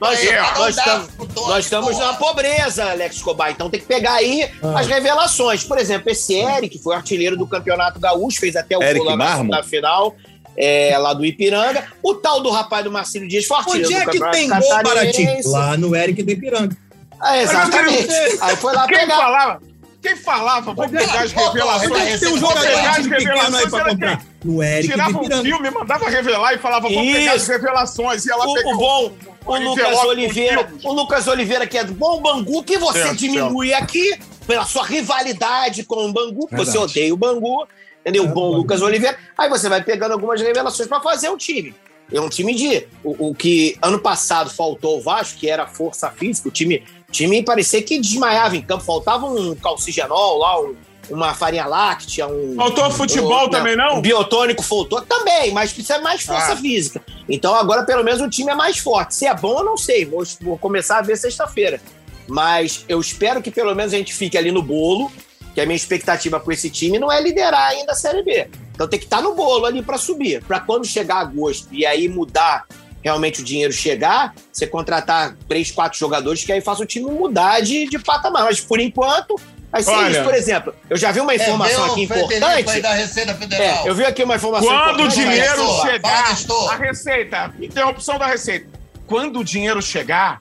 [0.57, 3.51] nós estamos, nós estamos numa pobreza, Alex Escobar.
[3.51, 4.79] Então tem que pegar aí Ah.
[4.79, 5.63] as revelações.
[5.63, 9.15] Por exemplo, esse Eric, que foi artilheiro do Campeonato Gaúcho, fez até o Eric gol
[9.15, 10.15] na, na final.
[10.57, 11.85] É, lá do Ipiranga.
[12.01, 15.49] O tal do rapaz do Marcelo Dias foi artilheiro Onde é que tem gol baratinho?
[15.49, 16.77] Lá no Eric do Ipiranga.
[17.19, 18.07] Ah, exatamente.
[18.41, 19.17] Aí foi lá Quem pegar.
[19.17, 19.61] falava?
[20.01, 20.73] Quem falava?
[20.73, 21.91] Vou pegar as revelações.
[21.91, 24.25] Onde é que tem um Vou jogador pegar as de pequeno aí revelações, pra comprar?
[24.43, 28.25] No Eric do Tirava um filme, mandava revelar e falava, vou pegar as revelações.
[28.25, 29.11] E ela O, pegava o bom,
[29.45, 33.73] o Lucas Oliveira, o Lucas Oliveira, que é do bom Bangu, que você Certo, diminui
[33.73, 36.91] aqui pela sua rivalidade com o Bangu, que você Verdade.
[36.91, 37.65] odeia o Bangu,
[38.03, 38.25] entendeu?
[38.25, 38.51] É, bom.
[38.57, 39.17] Lucas Oliveira.
[39.37, 41.73] Aí você vai pegando algumas revelações pra fazer o time.
[42.11, 42.85] É um time de.
[43.03, 47.41] O, o que ano passado faltou ao Vasco, que era força física, o time, time
[47.41, 50.75] parecia que desmaiava em campo, faltava um calcigenol lá, um-
[51.09, 52.55] uma farinha láctea, um.
[52.55, 53.97] Faltou futebol um- também, não?
[53.97, 56.57] Um biotônico faltou também, mas precisa mais força Ah.
[56.57, 57.03] física.
[57.27, 59.15] Então agora pelo menos o time é mais forte.
[59.15, 60.05] Se é bom, eu não sei.
[60.05, 61.81] Vou, vou começar a ver sexta-feira.
[62.27, 65.11] Mas eu espero que pelo menos a gente fique ali no bolo,
[65.53, 68.47] que a minha expectativa com esse time não é liderar ainda a Série B.
[68.73, 70.43] Então tem que estar no bolo ali para subir.
[70.43, 72.65] Para quando chegar agosto e aí mudar
[73.03, 77.59] realmente o dinheiro chegar, você contratar três, quatro jogadores que aí faça o time mudar
[77.59, 78.45] de, de patamar.
[78.45, 79.35] Mas por enquanto,
[79.71, 80.11] vai ser Olha.
[80.11, 80.23] isso.
[80.23, 82.81] Por exemplo, eu já vi uma informação é, aqui importante.
[82.81, 83.85] da Receita Federal.
[83.85, 85.81] É, eu vi aqui uma informação Quando o dinheiro Nestor.
[85.81, 86.71] chegar, Nestor.
[86.71, 88.67] a receita, interrupção da receita.
[89.05, 90.39] Quando o dinheiro chegar,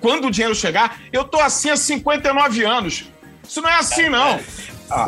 [0.00, 3.04] quando o dinheiro chegar, eu tô assim há 59 anos.
[3.50, 4.38] Isso não é assim, não.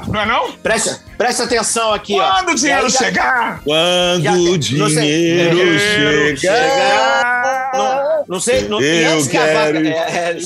[0.08, 0.52] Não é não?
[0.52, 2.28] Presta, presta atenção aqui, ó.
[2.34, 4.62] Quando o dinheiro aí chegar, Quando Já- o não sei.
[4.62, 7.70] dinheiro Dinheiro chegar.
[7.74, 8.68] Não, não sei.
[8.68, 9.78] Não, e Eu antes que a vaca.
[9.78, 10.36] é, é,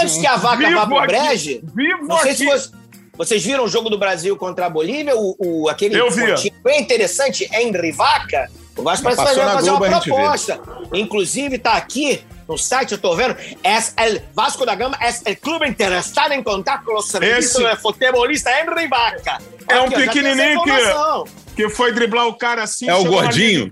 [0.00, 2.38] antes que a vaca Vivo vá pro aqui, breje, Vivo não sei aqui.
[2.38, 2.72] se vocês,
[3.16, 6.52] vocês viram o jogo do Brasil contra a Bolívia, o, o- aquele Eu vi.
[6.62, 8.50] bem interessante, Henry Vaca.
[8.76, 10.60] O Vasco parece vai fazer uma proposta.
[10.92, 15.36] Inclusive, tá aqui no site, eu tô vendo, es el Vasco da Gama es el
[15.38, 19.38] clube interessado em contar com o serviço Esse- futebolista Henry Vaca.
[19.68, 22.88] É um pequenininho que- que foi driblar o cara assim.
[22.88, 23.68] É o gordinho?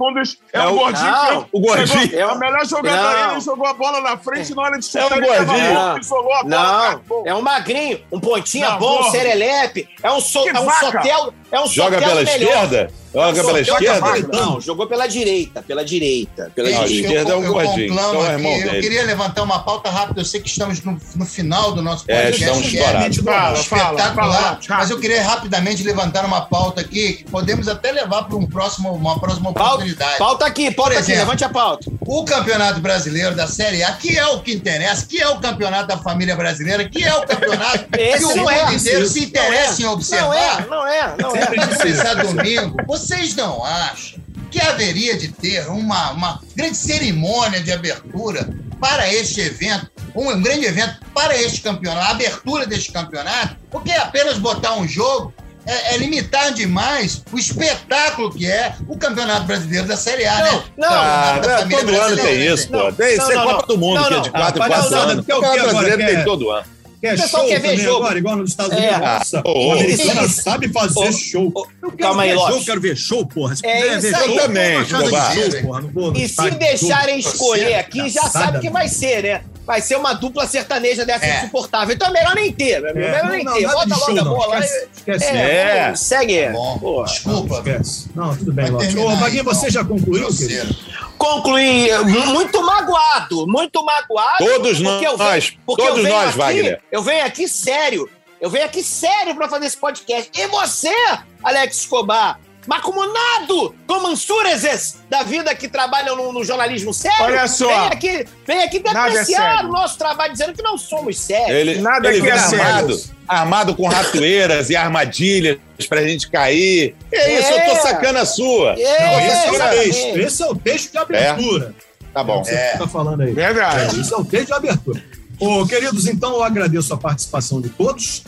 [0.52, 1.10] É, É o o- gordinho.
[1.10, 2.00] Não, que- o gordinho.
[2.00, 3.32] chegou- É o melhor jogador Não.
[3.32, 5.98] ele jogou a bola na frente na hora de É chutar o ele tava gordinho.
[6.00, 6.44] isolou a bola.
[6.44, 7.00] Não, cara.
[7.26, 9.10] é um magrinho, um pontinha Não, bom, gordo.
[9.12, 9.88] serelepe.
[10.02, 11.34] É um, so, é um sotel.
[11.54, 12.28] É um Joga pela melhor.
[12.40, 12.90] esquerda?
[13.14, 14.00] Joga pela esquerda?
[14.00, 14.26] vaca.
[14.32, 17.06] Não, jogou pela direita, pela direita, pela Não, direita.
[17.06, 18.80] esquerda é o eu, gordinho, então é aqui, irmão eu dele.
[18.82, 20.20] queria levantar uma pauta rápida.
[20.20, 22.42] Eu sei que estamos no, no final do nosso É, podcast.
[22.42, 22.82] estamos que é.
[23.22, 24.58] Fala, fala, espetacular.
[24.66, 28.46] fala, mas eu queria rapidamente levantar uma pauta aqui que podemos até levar para um
[28.46, 30.18] próximo, uma próxima Pauta, oportunidade.
[30.18, 31.20] pauta aqui, pauta Por aqui, exemplo.
[31.20, 31.90] levante a pauta.
[32.00, 35.86] O Campeonato Brasileiro da Série A, que é o que interessa, que é o campeonato
[35.86, 38.74] da família brasileira, que é o campeonato que o não mundo é.
[38.74, 40.64] inteiro se interessa em Não observar.
[40.64, 41.43] é, não é, não é.
[41.46, 42.76] Começar domingo.
[42.86, 44.18] Vocês não acham
[44.50, 48.48] que haveria de ter uma, uma grande cerimônia de abertura
[48.80, 53.56] para este evento, um, um grande evento para este campeonato, a abertura deste campeonato?
[53.70, 55.32] Porque apenas botar um jogo
[55.66, 60.62] é, é limitar demais o espetáculo que é o Campeonato Brasileiro da Série A, né?
[60.76, 62.46] Não, Ah, família todo ano tem né?
[62.54, 62.76] isso, pô.
[62.76, 64.22] Não, Tem, não, isso é não, Copa do Mundo, não, que é não.
[64.24, 65.24] de 4 Ah, em 4 palhaçada, anos.
[65.24, 66.66] o Campeonato brasileiro tem Quer- todo ano.
[67.04, 67.96] Quer pessoal show quer ver jogo.
[68.04, 68.76] agora, igual nos Estados É.
[68.78, 68.98] Unidos.
[69.00, 71.52] Nossa, Ah, ô, a americana isso- sabe fazer ô, show.
[71.82, 72.54] Eu quero calma aí, ver Lopes.
[72.56, 73.56] show, quero ver show, porra.
[73.56, 74.24] Se É quiser ver aí.
[74.24, 75.80] show, Eu também, show, porra.
[75.82, 79.40] Não vou E se deixarem escolher aqui, já sabe que vai ser, né?
[79.66, 81.38] Vai ser uma dupla sertaneja dessa É.
[81.38, 81.94] insuportável.
[81.94, 83.06] Então é melhor nem ter, meu amigo.
[83.06, 83.66] É, melhor não, nem não, ter.
[83.66, 84.24] Bota logo a não.
[84.24, 84.58] bola.
[84.60, 85.24] Esquece, esquece.
[85.24, 85.94] É, É.
[85.94, 86.48] segue.
[86.50, 87.04] Bom, Pô.
[87.04, 87.54] desculpa.
[87.56, 88.06] Esquece.
[88.14, 88.94] Não, tudo bem, Lopes.
[88.94, 89.70] Ô, Vaguinho, aí, você então.
[89.70, 90.76] já concluiu, querido?
[91.24, 91.88] Concluí
[92.26, 94.44] muito magoado, muito magoado.
[94.44, 96.82] Todos porque eu nós, venho- porque eu todos venho nós, aqui- Wagner.
[96.92, 98.10] Eu venho aqui sério.
[98.40, 100.30] Eu venho aqui sério pra fazer esse podcast.
[100.38, 100.94] E você,
[101.42, 107.24] Alex Escobar, macumunado com mansureses da vida que trabalham no, no jornalismo sério.
[107.24, 107.66] Olha só.
[107.66, 109.68] Vem aqui, vem aqui é depreciar sério.
[109.68, 111.50] o nosso trabalho, dizendo que não somos sérios.
[111.50, 112.64] Ele, Nada ele que vem é sério.
[112.64, 115.58] armado, armado com ratoeiras e armadilhas
[115.88, 116.94] pra gente cair.
[117.12, 117.70] É isso, É.
[117.70, 118.74] eu tô sacando a sua.
[118.74, 120.18] Não, esse é o texto.
[120.18, 121.74] Esse é o texto de abertura.
[122.12, 122.44] Tá bom.
[122.44, 123.32] Você que tá falando aí.
[123.32, 123.96] Verdade.
[123.96, 125.02] É, isso é o texto de abertura.
[125.40, 128.22] Ô, queridos, então eu agradeço a participação de todos.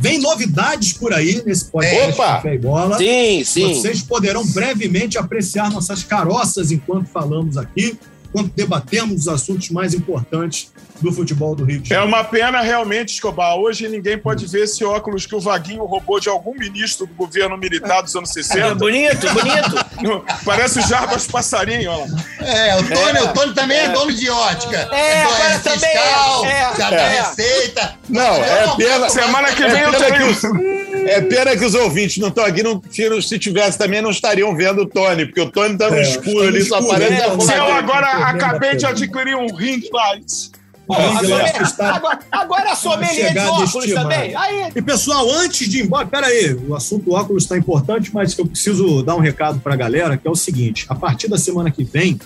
[0.00, 2.34] Vem novidades por aí nesse podcast Opa!
[2.36, 2.96] Café e Bola.
[2.98, 3.74] Sim, sim.
[3.74, 7.98] Vocês poderão brevemente apreciar nossas caroças enquanto falamos aqui,
[8.28, 10.70] enquanto debatemos os assuntos mais importantes
[11.00, 12.08] do futebol do Rio de É Janeiro.
[12.16, 13.56] uma pena realmente, Escobar.
[13.56, 17.56] Hoje ninguém pode ver esse óculos que o Vaguinho roubou de algum ministro do governo
[17.56, 18.74] militar dos anos É 60.
[18.74, 20.24] bonito, bonito.
[20.44, 22.46] Parece o Jarbas Passarinho, olha lá.
[22.46, 24.76] É, o Tony, o Tony também é, dono de ótica.
[24.92, 26.76] É, dono agora também fiscal, é.
[26.76, 27.20] já É.
[27.20, 27.94] receita.
[28.08, 29.08] Não, é pena.
[29.08, 29.92] Semana que vem é eu o-
[31.08, 34.54] É pena que os ouvintes não estão aqui, não, se, se tivesse também não estariam
[34.56, 37.52] vendo o Tony, porque o Tony tá no É, escuro ali, só escuro, aparece né?
[37.54, 40.50] a eu agora acabei a de adquirir um ring light.
[40.86, 44.34] Pô, Ring a light sommelier- está- agora, agora a sommelier de óculos também.
[44.36, 48.46] Aí, E pessoal, antes de ir embora, peraí, o assunto óculos está importante, mas eu
[48.46, 51.70] preciso dar um recado para a galera, que é o seguinte: a partir da semana
[51.70, 52.18] que vem,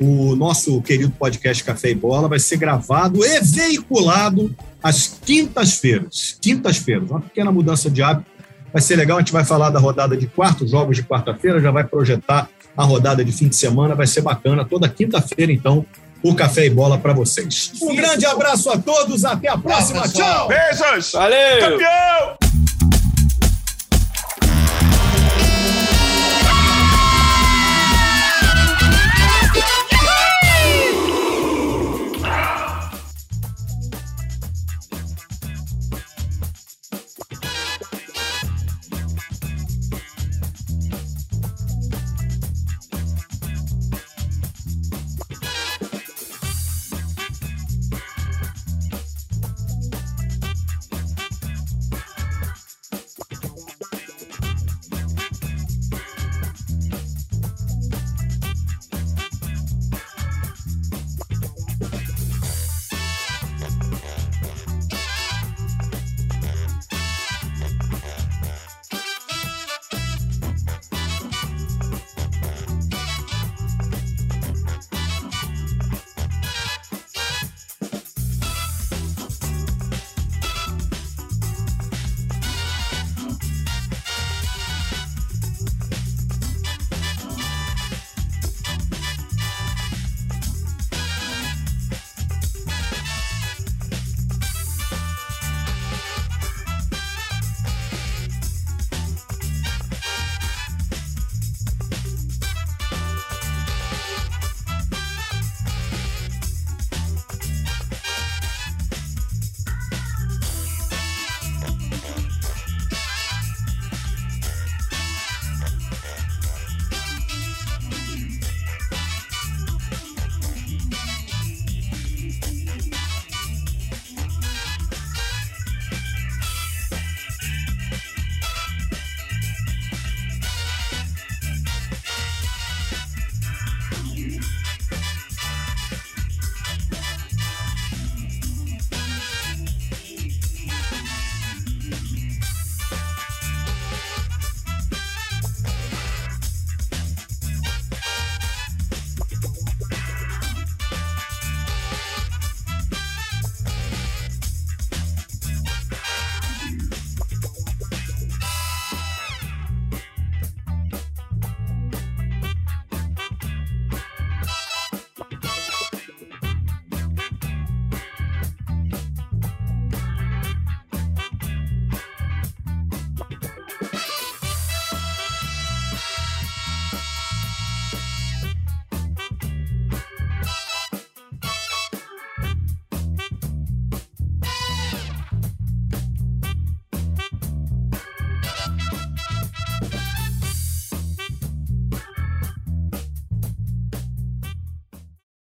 [0.00, 6.36] o nosso querido podcast Café e Bola vai ser gravado e veiculado às quintas-feiras.
[6.40, 8.30] Quintas-feiras, uma pequena mudança de hábito.
[8.72, 11.70] Vai ser legal, a gente vai falar da rodada de quarto, jogos de quarta-feira, já
[11.70, 14.64] vai projetar a rodada de fim de semana, vai ser bacana.
[14.64, 15.86] Toda quinta-feira, então,
[16.22, 17.72] o Café e Bola para vocês.
[17.80, 20.06] Um grande abraço a todos, até a próxima.
[20.08, 20.48] Tchau!
[20.48, 21.12] Beijos!
[21.12, 21.60] valeu!
[21.60, 22.45] Campeão!